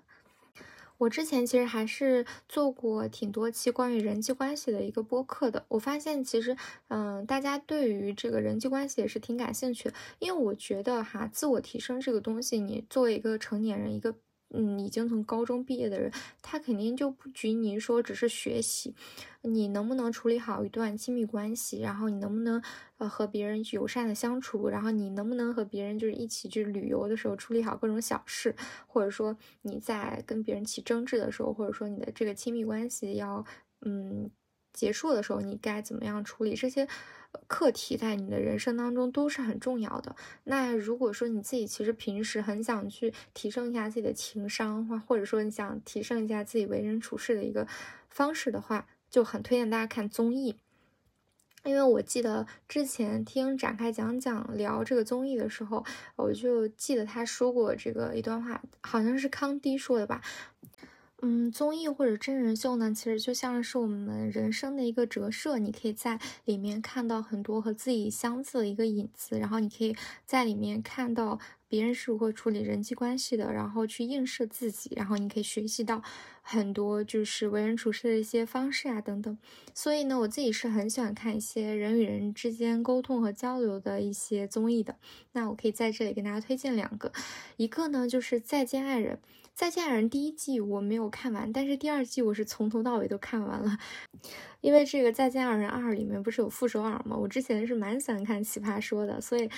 [0.98, 5.64] 我之前其实还是做过挺多期关于人际关系的一个播客的。
[5.68, 6.56] 我发现其实，
[6.88, 14.14] 嗯，大家对于这个人际关系也是挺感兴趣的，因为我觉得哈，自我提升这个东西，你作为一个成年人，一个。
[14.54, 18.94] 嗯，已经从高中毕业的人，他肯定就不拘泥说只是学习，
[19.42, 22.62] 你能不能处理好一段亲密关系，然后你能不能
[22.98, 28.54] 呃和别人友善的相处，然后你能不能和别人就是一起去旅游的时候处理好各种小事，
[28.86, 33.44] 或者说你在跟别人起争执的时候，或者说你的这个亲密关系要
[33.80, 34.30] 嗯
[34.72, 36.86] 结束的时候，你该怎么样处理这些？
[37.46, 40.14] 课题在你的人生当中都是很重要的。
[40.44, 47.66] 那如果说你自己其实平时很想去提升一下自己的情商，或或者说你想提升一下自己为人处事的一个
[48.08, 50.56] 方式的话，就很推荐大家看综艺。
[51.64, 55.84] 因为我记得之前听展开讲讲聊这个综艺的时候，
[56.16, 60.20] 我就记得他说过这个一段话，好像是康迪说的吧。
[61.24, 69.94] 嗯，综艺或者真人秀呢，其实就像是我们人生的一个折射，你可以在里面看到很多和自己相似的一个影子，然后你可以
[70.26, 76.02] 在里面看到别人是如何处理人际关系的，然后去映射自己，然后你可以学习到
[76.42, 79.38] 很多就是为人处事的一些方式啊等等。
[79.72, 84.96] 所以呢，我自己是很喜欢看一些人与人之间沟通和交流的一些综艺的。
[85.30, 87.12] 那我可以在这里跟大家推荐两个，
[87.58, 89.14] 一个呢就是《再见爱人》。
[89.54, 93.78] 再见爱人第一季我没有看完，但是第二季我是从头到尾都看完了。
[94.60, 97.16] 因为这个再见爱人二里面不是有傅首尔吗？
[97.16, 99.48] 我之前是蛮喜欢看奇葩说的，所以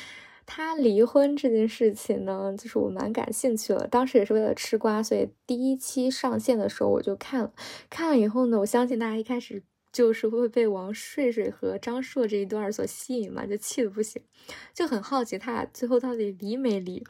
[0.45, 3.87] 他离婚这件事情呢，就是我蛮感兴趣的。
[3.87, 7.53] 当时也是为了吃瓜，所以第一期上线的时候我就看了。
[7.89, 9.63] 看了以后呢，我相信大家一开始
[9.95, 14.21] 就是会被王睡睡和张硕这一段所吸引嘛，就气的不行，
[14.75, 17.07] 就很好奇他俩最后到底离没离。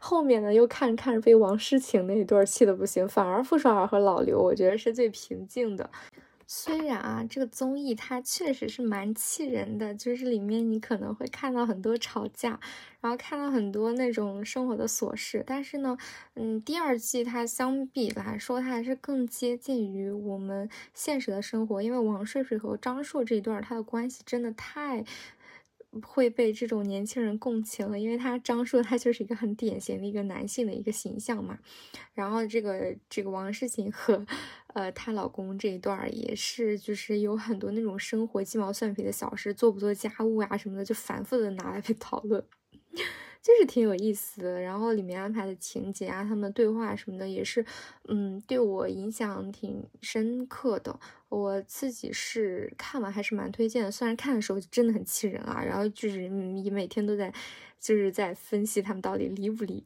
[0.00, 5.90] 后面呢，又看着看着被王诗晴那一对气的不行，反而傅首尔和老刘，我觉得是最平静的。
[6.50, 12.58] 虽然啊，这个综艺它确实是蛮气人的，就是里面你可能会看到很多吵架，
[13.02, 15.44] 然后看到很多那种生活的琐事。
[15.46, 15.98] 但是呢，
[16.36, 25.04] 嗯，第二季它相比来说，它还是更接近于我们现实的生活，因为王睡睡和张硕这一段，他的关系真的太。
[26.02, 31.58] 会被这种年轻人共情了，因为他张硕他就是一个很典型的一个男性的一个形象嘛。
[32.14, 34.26] 然后这个这个王诗琴和
[34.74, 42.44] 呃她老公这一段也是，就是有很多那种生活鸡毛蒜皮的小事，做不做家务啊什么的，就反复的拿来被讨论。
[43.48, 47.64] 就是挺有意思的，然后里面安排的情节啊，他们对话什么的也是，
[48.06, 51.00] 嗯，对我影响挺深刻的。
[51.30, 57.32] 我自己是看完还是蛮推荐的，虽然看的时候真的很气人啊，然后就是你每天都在
[57.80, 59.82] 就是在分析他们到底离不离。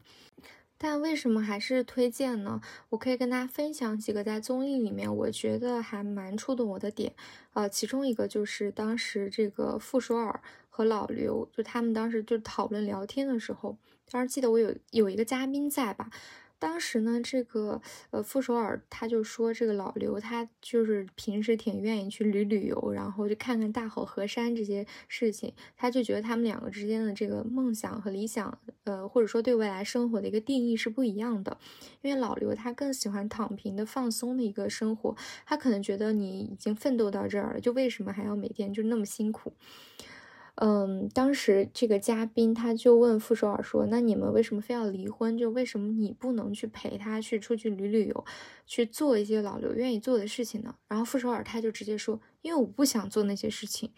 [0.83, 2.61] 但为什么还是推荐呢？
[2.91, 7.15] 我可以跟大家分享几个在综艺里面我觉得还蛮触动我的点，
[7.53, 10.41] 呃，其中一个就是当时这个傅首尔。
[10.75, 13.77] 和老刘就他们当时就讨论聊天的时候，
[14.11, 16.09] 当时记得我有有一个嘉宾在吧。
[16.63, 17.83] 当时呢，这个
[18.13, 25.53] 呃傅首尔他就说，这个老刘他就是平时挺愿意去旅旅游，然后就看看大好河山这些事情。
[25.77, 31.59] 他就觉得他们两个之间的这个梦想和理想，呃或者说对未来生活的一个定义是不一样的。
[32.01, 39.53] 因为老刘他更喜欢躺平的放松的一个生活，他可能觉得你已经奋斗到这儿了，就为什么还要每天就那么辛苦？
[40.57, 45.37] 嗯，当时这个嘉宾他就问傅首尔说：“那你们为什么非要离婚？
[45.39, 48.25] 就为什么你不能去陪他去出去旅旅游，
[48.67, 53.93] 去做一些老刘愿意做的事情呢？”然后傅首尔他就直接说：“因为我不想做那些事情。”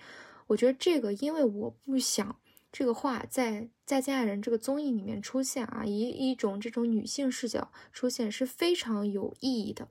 [0.47, 2.37] 我觉得这个“因为我不想”
[2.71, 9.89] 这个话在《再见爱人》这个综艺里面出现啊，以一种这种女性视角出现是非常有意义的。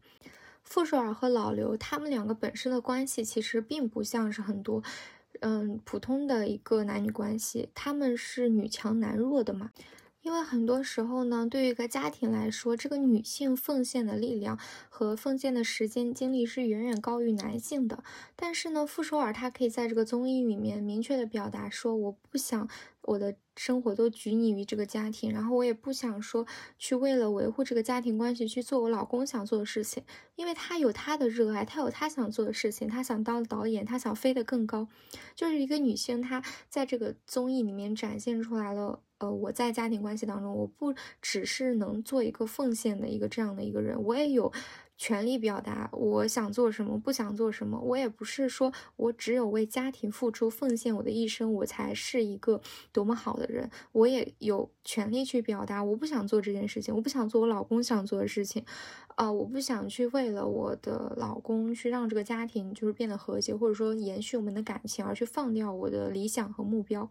[0.63, 4.81] 傅首尔和老刘他们两个本身的关系其实并不像是很多。
[5.45, 9.71] 嗯，普通的一个男女关系，他们是女强男弱的嘛？
[10.21, 18.01] 因为很多时候呢，对于一个家庭来说，这个女性奉献的力量和奉献的时间精力是远远高于男性的。
[18.37, 22.69] 但是呢，傅首尔他可以在这个综艺里面明确的表达说，我不想
[23.03, 26.45] 我的生活都拘泥于这个家庭，然后我也不想说
[26.77, 30.03] 去为了维护这个家庭关系去做我老公想做的事情，
[30.35, 34.87] 因为他有他的热爱，他有他想做的事情，他想当导演，他想飞得更高，
[35.35, 39.01] 就是一个女性，她在这个综艺里面展现出来了。
[39.19, 44.51] 呃，我在家庭关系当中，我不只是能做一个奉献的一个这样的一个人，我也有
[44.97, 47.79] 权利表达我想做什么，不想做什么。
[47.79, 53.69] 我也不是说我只有为家庭付出奉献我的一生，我才是一个多么好的人。
[53.91, 58.63] 我也有权利去表达我不想做这件事情，我不想做我老公想做的事情，
[59.15, 67.09] 啊，我不想去为了我的老公去让这个家庭就是变得和谐，或者说延续我们的感情而去放掉我的理想和目标。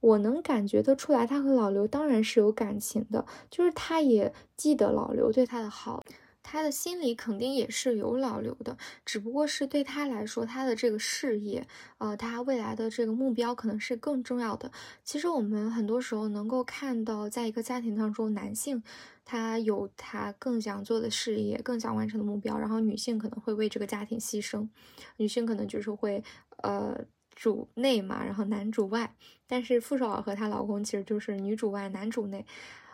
[0.00, 6.04] 我能感觉得出来，他和老刘当然是有感情的，就是他也记得老刘对他的好，
[6.42, 11.66] 他的心里肯定也是有老刘的，只不过是对他来说，他的这个事业，
[11.98, 14.70] 呃，他未来的这个目标可能是更重要的。
[15.04, 18.82] 其实我们很多时候能够看到，在一个家庭当中，男性
[19.24, 24.68] 他有他更想做的事业，更想完成的目标，然后女性可能会为这个家庭牺牲，
[25.16, 26.22] 女性可能就是会，
[26.62, 27.04] 呃。
[27.40, 29.14] 主内嘛，然后男主外，
[29.46, 32.44] 但是傅首尔和她老公其实就是女主外男主内。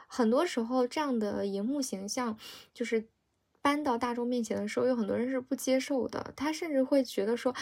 [0.07, 2.36] 很多时候，这样的荧幕形象
[2.74, 3.07] 就是
[3.64, 6.34] 搬到大众面前的时候，有很多人是不接受的。
[6.36, 7.54] 他甚至会觉得说，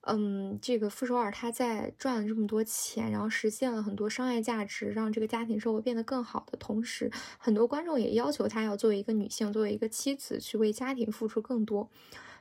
[0.00, 11.90] 嗯，这个傅首尔他在赚了这么多钱，然后实现了很多商业价值，让这个家庭生活变得更好的同时，很多观众也要求他要作为一个女性，作为一个妻子去为家庭付出更多。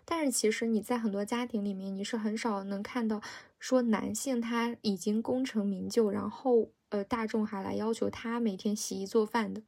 [0.06, 3.22] 但是其实你在很多家庭里面，你是很少能看到
[3.60, 9.62] 说男性他已经功成名就，然后呃大众还来要求他每天洗衣做饭的。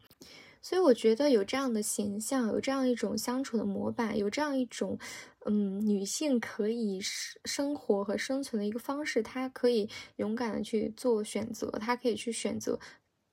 [0.62, 4.98] 所以我觉得有这样的形象，有这样一种相处的模板，有这样一种，
[5.46, 12.80] 嗯，女性可以生生活和生存的一个方式，她可以勇敢的去做选择，她可以去选择，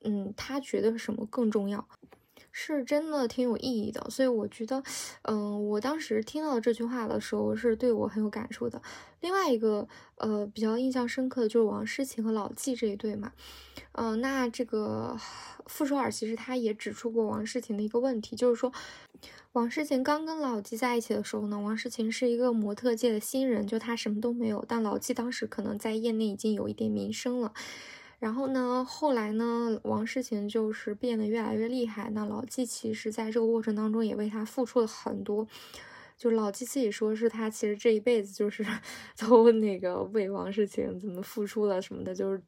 [0.01, 1.87] 嗯，她觉得什么更重要。
[2.61, 4.83] 是真的挺有意义的，所以我觉得，
[5.21, 8.81] 嗯，我当时听到这句话的时候是对我很有感触的。
[9.21, 9.87] 另外一个，
[10.17, 13.31] 呃，比较印象深刻的就是王诗晴和老纪这一对嘛，
[13.93, 15.17] 嗯，那这个
[15.67, 18.73] 傅首尔其实他也指出过王诗晴的一个问题，就是说，
[19.53, 27.53] 王诗晴刚跟老纪在一起的时候呢，王诗晴是一个模特界的新人，就他什么都没有，但老纪当时可能在业内已经有一点名声了。
[28.19, 32.09] 然后呢，后来呢，王世晴就是变得越来越厉害。
[32.09, 35.47] 那老纪其实在这个过程当中也为他付出了很多。
[36.17, 38.65] 就老纪自己说，是他其实这一辈子就是
[39.17, 42.13] 都那个为王世晴怎么付出了什么的。
[42.13, 42.43] 就是，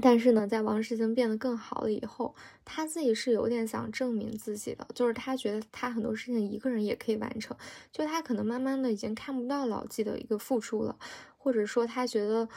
[0.00, 2.32] 但是呢，在王世晴变得更好了以后，
[2.64, 7.56] 他自己是有点想证明自己的，就是他觉得他很多事情一个人也可以完成。
[7.90, 10.96] 就他可能慢慢的已经看不到老纪的一个付出了，
[11.36, 12.48] 或者说他觉得。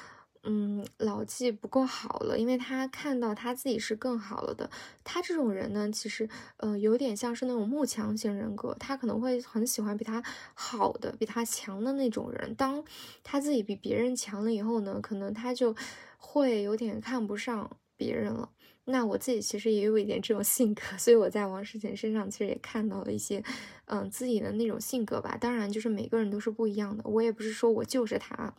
[0.49, 4.69] 嗯，老纪不够好了，因为他看到他自己是更好了的。
[5.03, 10.23] 他这种人呢，其实呃有点像是那种慕强型人格，他可能会很喜欢比他
[10.53, 12.55] 好的、比他强的那种人。
[12.55, 12.81] 当
[13.25, 15.75] 他自己比别人强了以后呢，可能他就
[16.17, 18.49] 会有点看不上别人了。
[18.85, 23.43] 那我自己其实也有一点这种性格，所以我在王诗晴身上其实也看到了一些
[23.87, 25.37] 嗯自己的那种性格吧。
[25.37, 28.53] 当然，就是每个人都是不一样的，我也不是说我就是他。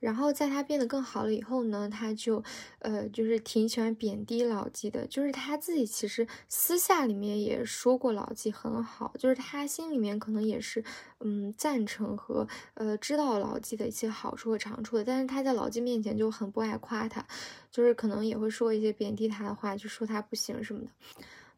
[0.00, 2.42] 然后在他变得更好了以后呢，他就，
[2.80, 5.06] 呃，就是挺喜欢贬低老纪的。
[5.06, 10.82] 就是他自己其实私下里面也说过老纪很好，就是他心里面可能也是，
[11.20, 15.04] 嗯，赞成和呃知道老纪的一些好处和长处的。
[15.04, 17.24] 但是他在老纪面前就很不爱夸他，
[17.70, 20.88] 就是可能也会说一些贬低他的话，就说他不行什么的。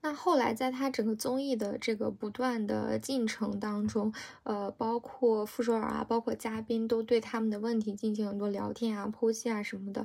[0.05, 10.05] 那后来，在他整个综艺的这个不断的进程当中，呃，包括傅首尔啊，包括嘉宾都对他们的问题进行很多聊天啊、剖析啊什么的。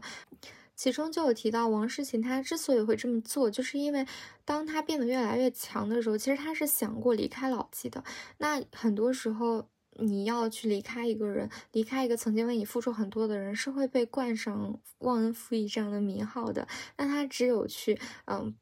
[0.76, 4.06] 其中就有提到王诗晴，她之所以会这么做，就是因为
[4.46, 8.04] 当她变得越来越强的时候，其实她是想过离开老纪的。
[8.38, 16.68] 那很多时候，你要去离开一个人，离开一个曾经为你付出很多的人，是会被冠上忘恩负义这样的名号的。
[16.98, 18.54] 那他只有去，嗯。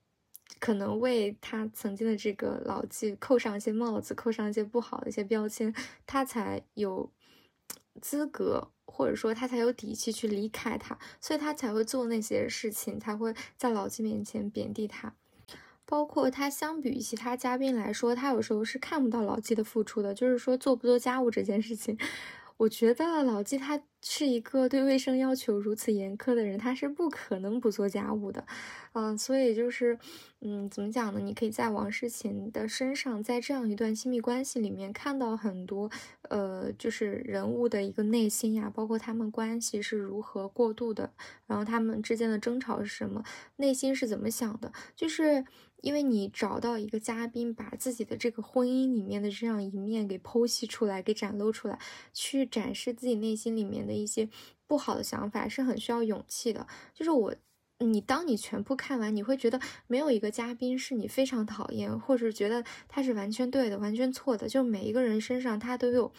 [0.59, 5.73] 可能为他曾经的这个老记扣上一些帽子，扣上一些不好的一些标签，
[6.05, 7.11] 他才有
[8.01, 15.13] 资格，或者说他才有底气去离开他，所以他才会做那些事情，才会在老纪面前贬低他。
[15.87, 21.95] 包括他相比于其他嘉宾来说，他有时候是看不到老纪的付出的，就是说做不做家务这件事情。
[22.57, 28.45] 我觉得老纪他是一个对卫生要求如此严苛的人，他是不可能不做家务的，
[28.93, 29.97] 嗯，所以就是，
[30.41, 31.19] 嗯，怎么讲呢？
[31.19, 35.89] 你可以在王诗晴的身上，在这样一段亲密关系里面看到很多，
[36.29, 41.11] 呃，就是人物的一个内心呀，包括他们关系是如何过渡的，
[41.47, 43.23] 然后他们之间的争吵是什么，
[43.55, 45.43] 内心是怎么想的，就是。
[45.81, 51.79] 因为你找到一个嘉宾，把自己的这个婚姻里面的这样一面给剖析出来，给展露出来，
[52.13, 54.27] 去展示自己内心里面的一些
[54.65, 56.65] 不好的想法，是很需要勇气的。
[56.93, 57.35] 就是我，
[57.79, 64.47] 你当你全部看完，你会觉得没有一个嘉宾是你非常讨厌，或者觉得他是完全对的、完全错的。
[64.47, 66.11] 就每一个人身上，他都有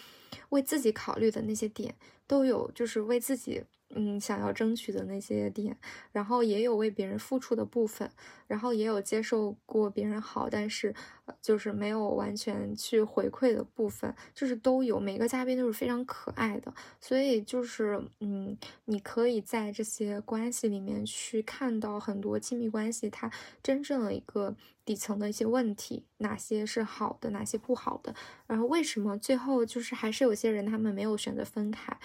[0.51, 1.95] 为自己考虑的那些点，
[2.27, 3.65] 都有就是为自己。
[3.91, 5.79] 嗯，想要争取的那些点，
[6.11, 8.11] 然后也有为别人付出的部分，
[8.49, 10.93] 然后也有接受过别人好，但是
[11.41, 14.99] 就是没有完全去回馈的部分，就是都有。
[14.99, 23.31] 每个嘉宾都是非常可爱的，所以就是嗯，你可以在这些关系里面去看到很多亲密关系它
[23.63, 24.57] 真正的一个。
[24.87, 28.15] 底层的一些问题，哪些是好的，哪些不好的，
[28.47, 31.99] 然后为什么最后就是还是有些人他们没有选择分开。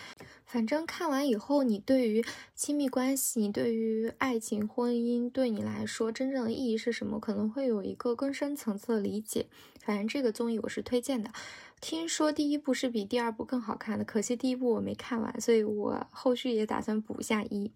[0.46, 2.26] 反正看完以后，你对于
[2.56, 9.48] 亲密关系，你对于爱情、婚姻，对你来说真正的意义是什么，可能会有一个更深层次的理解。
[9.80, 11.32] 反正这个综艺我是推荐的，
[11.80, 17.72] 听说第一部是比第二部更好看的，可惜第一部我没看完，所以我后续也打算补一下一。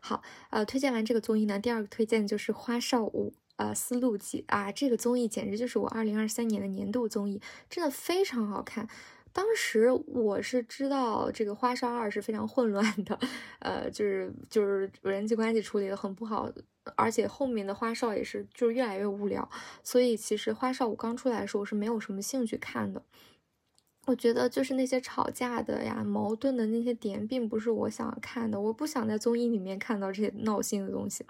[0.00, 3.32] 好，呃，推荐完这个综艺呢，第二个推荐就是《花少五》。
[3.56, 7.40] 呃，丝路记啊，这个综艺简直就是我二零二三年的年度综艺，
[7.70, 8.88] 真的非常好看。
[9.32, 13.18] 当时我是知道这个花少二是非常混乱的，
[13.58, 16.48] 呃，就是就是人际关系处理的很不好，
[16.94, 19.48] 而且后面的花少也是就是越来越无聊，
[19.82, 23.02] 所以其实花少我刚出来的时候我是没有什么兴趣看的。
[24.06, 28.60] 我觉得就是那些吵架的呀、矛盾的那些点，并不是我想看的。
[28.60, 31.24] 我不想在综艺里面看到这些闹心的东西，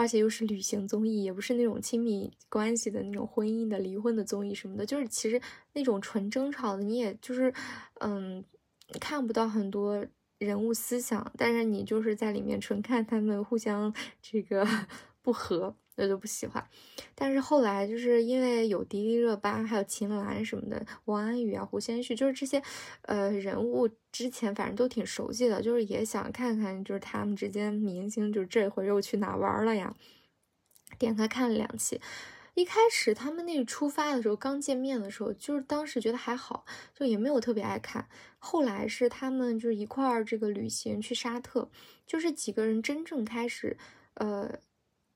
[0.00, 4.86] 而且又是旅行综艺，也不是那种亲密关系的那种婚姻的、离婚的综艺什么的。
[4.86, 5.38] 就是其实
[5.74, 7.52] 那种纯争吵的，你也就是
[7.98, 8.42] 嗯
[8.98, 10.06] 看不到很多
[10.38, 14.66] 人物思想，但是你就是在里面纯看他们互相这个
[15.20, 15.76] 不和。
[16.02, 16.66] 我就不喜欢，
[17.14, 22.62] 但是后来就是因为有迪丽热巴，还有秦岚什么的，王安宇啊、胡先煦，就是这些，
[23.02, 29.94] 呃，人物之前反正都挺熟悉的，就是也想看看，就是他们之间明星，就是这回又去哪玩了呀？
[30.98, 32.00] 点开看了两期，
[32.54, 38.08] 一开始他们那个出发的时候，刚见面的时候，就是当时觉得还好，就也没有特别爱看。
[38.38, 41.70] 后来是他们就是一块儿这个旅行去沙特，
[42.06, 43.76] 就是几个人真正开始，
[44.14, 44.58] 呃。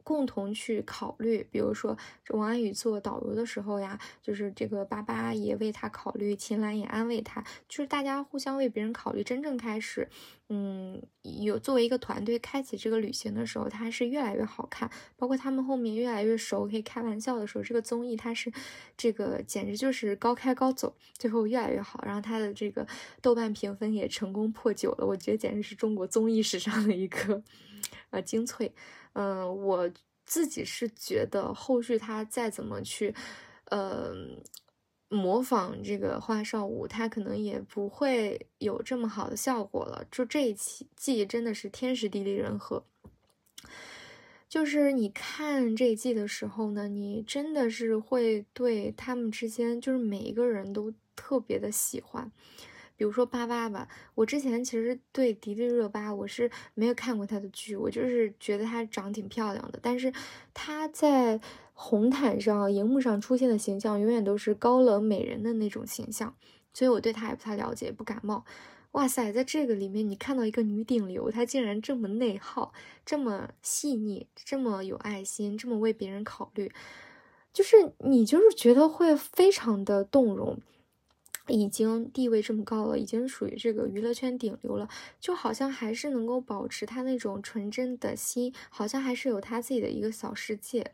[0.04, 1.96] 共同去考虑，比如说
[2.28, 9.24] 王安宇做导游的时候呀，就是这个巴巴也为他考虑，秦岚也安慰他，就是大家互相为别人考虑。
[9.24, 10.06] 真正开始，
[10.50, 14.90] 嗯，有作为一个团队开启这个旅行的时候，它是越来越好看。
[15.16, 18.52] 包括他们后面越来越熟，可以开玩笑的时候，这个综艺它是
[18.98, 22.04] 这个简直就是高开高走，最后越来越好。
[22.04, 22.86] 然后它的这个
[23.22, 27.42] 豆瓣评分也成功破九了，我觉得简直是中国综艺史上的一个
[28.10, 28.70] 呃精粹。
[29.14, 29.90] 嗯，我
[30.24, 33.14] 自己是觉得后续他再怎么去，
[33.66, 34.12] 呃，
[35.08, 40.06] 模仿这个花少舞，他可能也不会有这么好的效果了。
[40.10, 42.84] 就这一期季真的是天时地利人和，
[44.48, 52.32] 就是你看这一季的时候呢，你真的是会对他们之间，就是每一个人都特别的喜欢。
[52.96, 60.12] 比如说巴巴吧，我之前其实对迪丽热巴我是没有看过她的剧，我就是觉得她长挺漂亮的，但是
[60.52, 61.40] 她在
[61.72, 66.34] 红毯上、荧幕上出现的形象永远都是高冷美人的那种形象，
[66.72, 68.44] 所以我对她也不太了解，不感冒。
[68.92, 72.72] 哇塞，在这个里面你看到一个女顶流，她竟然这么内耗，
[73.04, 76.70] 这么细腻，这么有爱心，这么为别人考虑，
[77.52, 80.60] 就是你就是觉得会非常的动容。
[81.48, 84.88] 已经地位这么高了，已经属于这个娱乐圈顶流了，
[85.20, 90.92] 就好像还是能够保持他那种纯真的心，好像还是有他自己的一个小世界，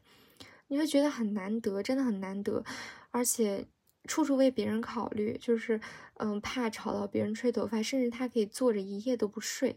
[0.69, 2.65] 你会觉得很难得，真的很难得，
[3.11, 3.67] 而且
[4.07, 5.81] 处处为别人考虑，就是
[6.15, 9.77] 嗯，怕吵到别人吹头发，甚至他可以坐着一夜都不睡。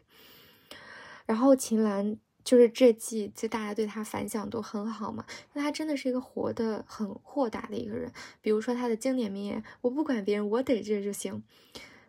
[1.26, 2.18] 然后秦岚。
[2.44, 5.26] 就是这季，就大家对他反响都很好嘛。
[5.54, 8.12] 那他真的是一个活的很豁达的一个人。
[8.42, 11.44] 比如说他的经典名言：“我不管别人，我得这就行。”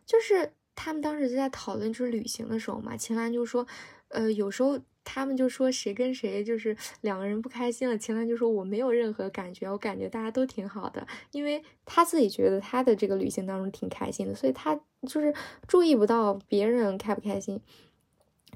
[0.05, 3.66] 就是他们当时就在讨论就是旅行的时候嘛，秦岚就说
[4.09, 14.78] ：“呃，有时候他们就说谁跟谁就是两个人不开心了，秦岚就说我没有任何感觉，我感觉大家都挺好的，因为他自己觉得他的这个旅行当中挺开心的，所以他
[15.09, 15.32] 就是
[15.66, 17.61] 注意不到别人开不开心。”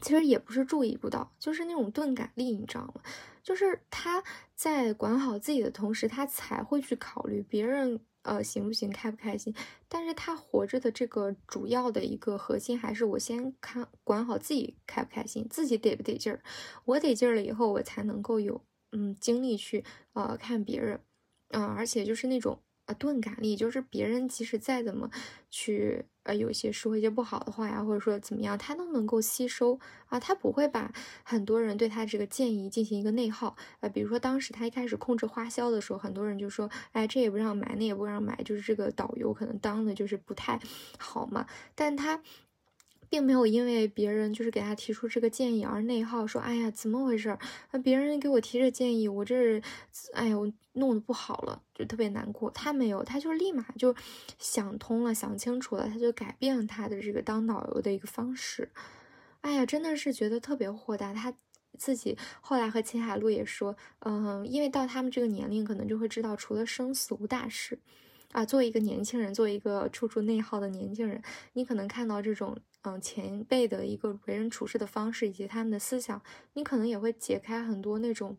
[0.01, 3.03] 其实也不是注意不到，就是那种钝感力，你知道吗？
[3.43, 4.23] 就是他
[4.55, 9.55] 在管好自己的同时，他才会去考虑别人呃行不行，开不开心。
[9.89, 16.43] 但是他活着的这个主要的一个核心，还是我先看管好自己开不开心，自己得不得劲儿。
[16.85, 18.61] 我得劲儿了以后，我才能够有
[18.93, 21.01] 嗯精力去呃看别人
[21.51, 22.61] 啊，而且就是那种。
[22.89, 25.11] 啊，钝感力就是别人即使再怎么
[25.51, 30.91] 去，呃，有些说一些不好的话呀，或者说怎么样，他都能够吸收啊，他不会把
[31.23, 33.55] 很多人对他这个建议进行一个内耗。
[33.81, 40.59] 啊，比如说当时他一开始控制花销的时候，很多人就说，哎，这也不让买，那也不让买，就是这个导游可能当的就是不太
[40.99, 42.23] 好嘛，但他。
[43.09, 47.39] 并没有因为别人就是给他提出这个建议而内耗，说哎呀怎么回事儿？
[47.73, 49.61] 那别人给我提这建议，我这
[50.13, 52.51] 哎呀我弄得不好了，就特别难过。
[52.51, 53.95] 他没有，他就立马就
[54.39, 58.71] 想通了，想清楚了，他就改变他的这个当导游的一个方式。
[59.41, 61.15] 哎呀，真的是觉得特别豁达。
[61.15, 61.33] 他
[61.79, 67.79] 自己后来和秦海璐也说，嗯，因为到他们这个年龄，可能就会知道，除了生死无大事。
[68.33, 71.23] 啊，作为一个年轻人，作为一个处处内耗的年轻人，
[71.55, 72.57] 你可能看到这种。
[72.83, 76.23] 嗯，前辈的一个为人处事的方式以及他们的思想，
[76.55, 78.37] 你可能也会解开很多那种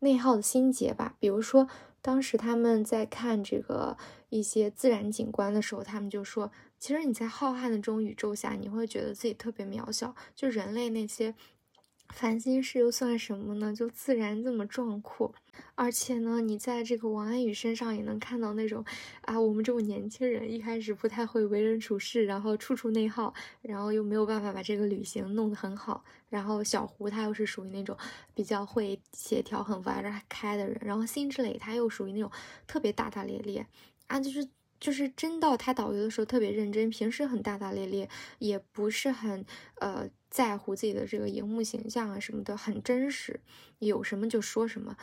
[0.00, 1.14] 内耗的心结吧。
[1.20, 1.68] 比如说，
[2.02, 3.96] 当时他们在看这个
[4.28, 10.14] 一些自然景观的时候，他们就说，其实你在浩瀚的这种宇宙下，你会觉得自己特别渺小。
[10.34, 11.34] 就人类那些
[12.10, 13.74] 烦心事又算什么呢？
[13.74, 15.34] 就自然这么壮阔。
[15.74, 18.84] 而且呢，你在这个王安宇身上也能看到那种，
[19.22, 23.32] 啊，我们这种年轻人一开始不太会为人处事，然后处处内耗，
[23.62, 26.04] 然后又没有办法把这个旅行弄得很好。
[26.28, 27.96] 然后小胡他又是属于那种
[28.34, 30.78] 比较会协调、很玩得开的人。
[30.84, 32.30] 然后辛芷蕾他又属于那种
[32.66, 33.66] 特别大大咧咧，
[34.08, 34.46] 啊，就是
[34.78, 39.44] 就是真到他导游的时候特别认真，平时很大大咧咧，也不是很
[39.76, 40.08] 呃。
[40.36, 43.40] 在乎自己的这个荧幕形象啊什么的很真实，
[43.78, 44.94] 有什么就说什么。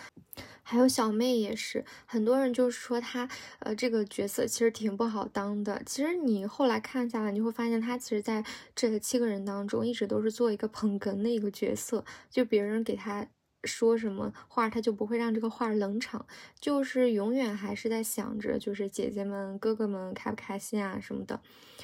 [0.62, 3.28] 还有小妹也是，很多人就是说她，
[3.58, 5.82] 呃，这个角色其实挺不好当的。
[5.88, 13.28] 其实你后来看下来，你会发现她其实在这七个人当中，一直都是做一个捧哏的一个角色，就别人给她。
[13.64, 16.26] 说什么话，他就不会让这个话冷场，
[16.60, 21.40] 就是永远还是在想着，就是姐姐们、哥哥们开不开心啊什么的，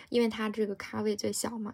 [0.09, 1.73] 因为他这个咖位最小嘛。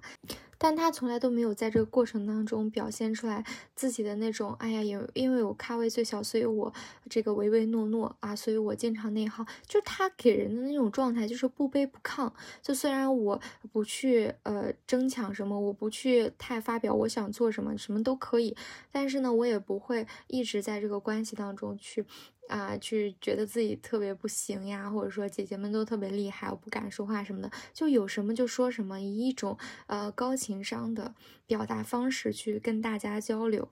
[0.58, 3.44] 但他从来都没有在这个过程当中表现出来
[3.76, 6.74] 自己的那种，哎呀，因因为我咖位最小，所以我
[7.10, 9.46] 这个唯唯诺诺啊，所以我经常内耗。
[9.68, 12.32] 就他给人的那种状态，就是不卑不亢。
[12.62, 13.40] 就虽然我
[13.74, 18.56] 不去呃争抢什么，我不去太发表我想做什么，什么都可以，
[18.94, 22.06] 但是呢，我也不会会一直在这个关系当中去。
[22.48, 31.16] 啊，去觉得自己特别不行呀，或者说姐姐们都特别厉害，我不敢说话什么的，就有什么就说什么，以一种呃高情商的
[31.48, 33.70] 表达方式去跟大家交流。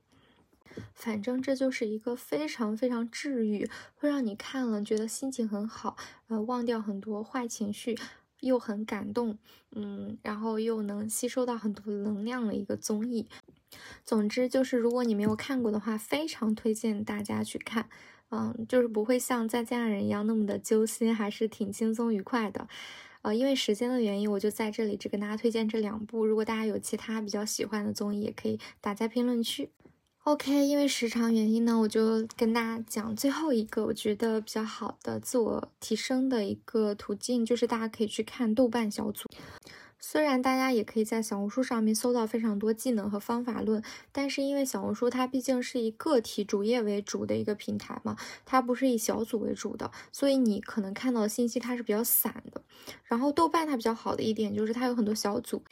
[0.95, 5.95] 反正这就是一个非常非常治愈，会让你看了觉得心情很好，
[6.30, 7.95] 呃，忘掉很多坏情绪，
[8.39, 9.38] 又很感动，
[9.76, 13.28] 嗯，然后又能吸收到很多能量的一个综艺。
[14.05, 17.89] 总之就是，如果你没有看过的话，非常推荐大家去看。
[18.30, 22.67] 嗯，就是不会像再见爱人一样那么的揪心，还是挺轻松愉快的。
[23.21, 26.26] 呃，因为时间的原因，我就在这里只跟大家推荐这两部。
[26.26, 29.69] 如果大家有其他比较喜欢的综艺，也可以打在评论区。
[30.24, 39.30] OK，因为时长原因呢，我就跟大家讲最后一个我觉得比较好的自我提升的一个途径，就是大家可以去看豆瓣小组。
[40.14, 52.61] 虽然大家也可以在小红书上面搜到非常多技能和方法论，但是因为小红书它毕竟是以个体主页为主的一个平台嘛，它不是以小组为主的，所以你可能看到的信息它是比较散的。
[53.05, 55.64] 然后豆瓣它比较好的一点就是它有很多小组。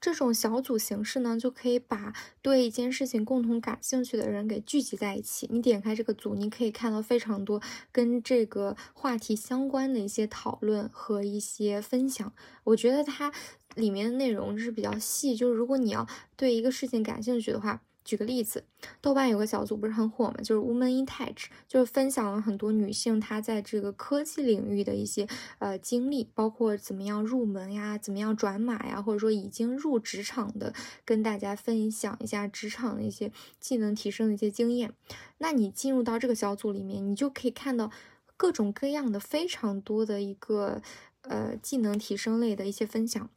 [0.00, 5.48] 这种小组形式呢，就可以把对一件事情共同感兴趣的人给聚集在一起。
[5.50, 12.32] 你点开这个组，你可以看到非常多跟这个话题相关的一些讨论和一些分享。
[12.64, 13.32] 我觉得它
[13.74, 17.82] 里面的内容是比较细，就是如果你要对一个事情感兴趣的话。
[18.08, 18.64] 举个例子，
[19.02, 25.28] 豆瓣有个小组不是很火嘛，就是 Woman in Tech，就是分享了很多女性她在这个科技领域的一些
[25.58, 30.72] 呃经历，包括怎么样入门呀，怎么样转码呀，或者说已经入职场的，
[31.04, 33.30] 跟大家分享一下职场的一些
[33.60, 34.94] 技能提升的一些经验。
[35.36, 37.90] 那你进入到这个小组里面，你就可以看到
[38.38, 40.80] 各种各样的非常多的一个
[41.20, 43.28] 呃技能提升类的一些分享。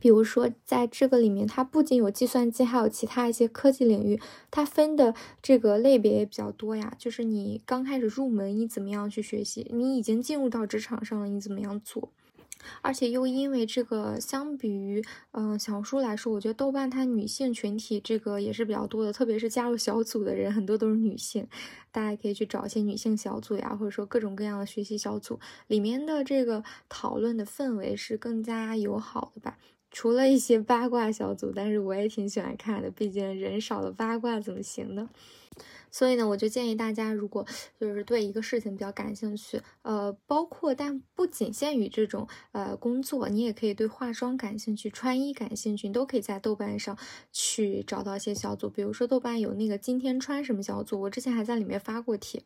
[0.00, 4.20] 比如说，在这个里面，它不仅有计算机，还有其他一些科技领域，
[4.50, 6.94] 它分的这个类别也比较多呀。
[6.98, 9.70] 就是你刚开始入门，你怎么样去学习？
[9.72, 12.10] 你已经进入到职场上了，你怎么样做？
[12.80, 21.46] 而且又因为这个，相比于嗯小红书来说，我觉得豆瓣它女性群体这个也是比较多的，特别是加入小组的人很多都是女性，
[21.92, 29.58] 大家可以去找一些女性小组呀，或者说各种各样的学习小组，里面的这个讨论的氛围是更加友好的吧。
[29.94, 35.08] 除了一些八卦小组，但是我也挺喜欢看的，毕竟人少了八卦怎么行呢？
[35.94, 37.46] 所以呢，我就建议大家，如果
[37.78, 46.98] 就是对一个事情比较感兴趣，呃，包括但不仅限于这种呃工作，你也可以对化妆感兴趣、穿衣感兴趣，你都可以在豆瓣上
[47.30, 48.68] 去找到一些小组。
[48.68, 52.42] 比如说豆瓣有那个今天穿什么小组，我之前还在里面发过帖。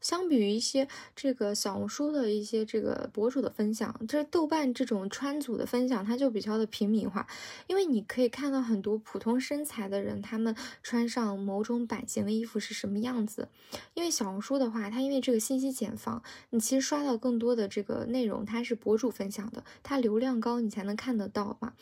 [0.00, 7.26] 相比于一些这个小红书的一些这个博主的分享，这豆瓣这种穿组的分享，它就比较的平民化，
[7.66, 12.77] 因为你可以看到很多普通身材的人，他们穿上某种版型的衣服是。
[12.78, 13.48] 什么样子？
[13.94, 21.74] 因为小红书的话，它因为这个信息茧房，你其实刷到更多的这个内容，它是博主分享的，它流量高，你才能看得到嘛。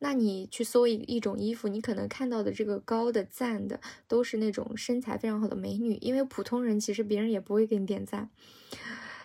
[0.00, 8.28] 那你去搜一一种衣服，你可能看到的这个高的赞的都是那种身材非常好的美女，因为普通人其实别人也不会给你点赞。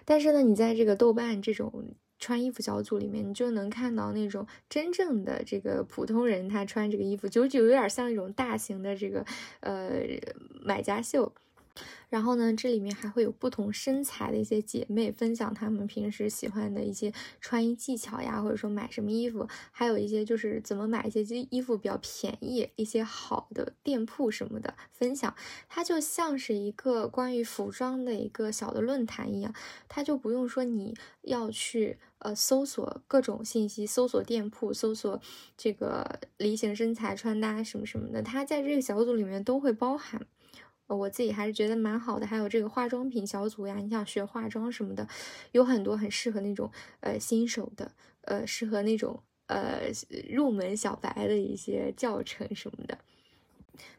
[0.06, 1.93] 但是呢，你在这个豆瓣这种。
[2.24, 9.26] 穿衣服小组里面，你就能看到那种真正的这个普通人，他穿这个衣服就就有点像一种大型的这个
[9.59, 9.91] 呃
[10.63, 11.34] 买家秀。
[12.09, 17.11] 然后呢，这里面还会有不同身材的一些姐妹分享她们平时喜欢的一些
[17.41, 25.34] 穿衣技巧呀，或者说买什么衣服，还有一些就是怎么买一些衣服比较便宜、一些好的店铺什么的分享。
[25.67, 29.51] 它就像是一个关于服装的一个小的论坛一样，
[29.89, 35.21] 它就不用说你要去呃搜索各种信息，搜索店铺，搜索
[35.55, 40.26] 这个梨形身材穿搭什么什么的，它在这个小组里面都会包含。
[40.88, 45.07] 我自己还是觉得蛮好的，还有这个化妆品小组呀，你想学化妆什么的，
[45.51, 46.69] 有很多很适合那种
[46.99, 49.89] 呃新手的，呃适合那种呃
[50.30, 52.99] 入门小白的一些教程什么的。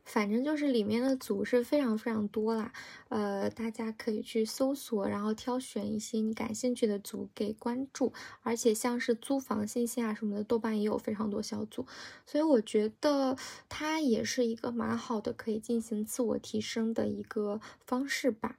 [0.04, 2.72] 反正就是里面的组是非常非常多啦，
[3.08, 8.12] 呃，大家可以去搜索，然后挑选一些你感兴趣的组给关注。
[8.42, 11.86] 而且像是租房信息啊什么的，豆瓣也有非常多小组，
[12.26, 13.36] 所以我觉得
[13.68, 18.56] 它也是一个蛮好的可以进行自我提升的一个方式吧。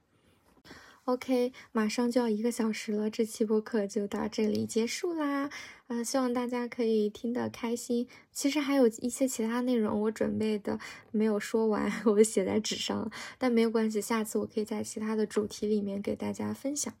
[1.06, 5.48] OK，马上就要一个小时了，这期播客就到这里结束啦。
[5.86, 8.08] 呃，希望大家可以听得开心。
[8.32, 10.80] 其实还有一些其他内容我准备的
[11.12, 16.92] 没有说完， 我写在纸上了，但没有关系，下次我可以在其他的主题里面给大家分享。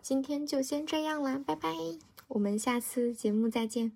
[0.00, 1.74] 今天就先这样啦，拜拜，
[2.28, 3.90] 我们下次节目再见。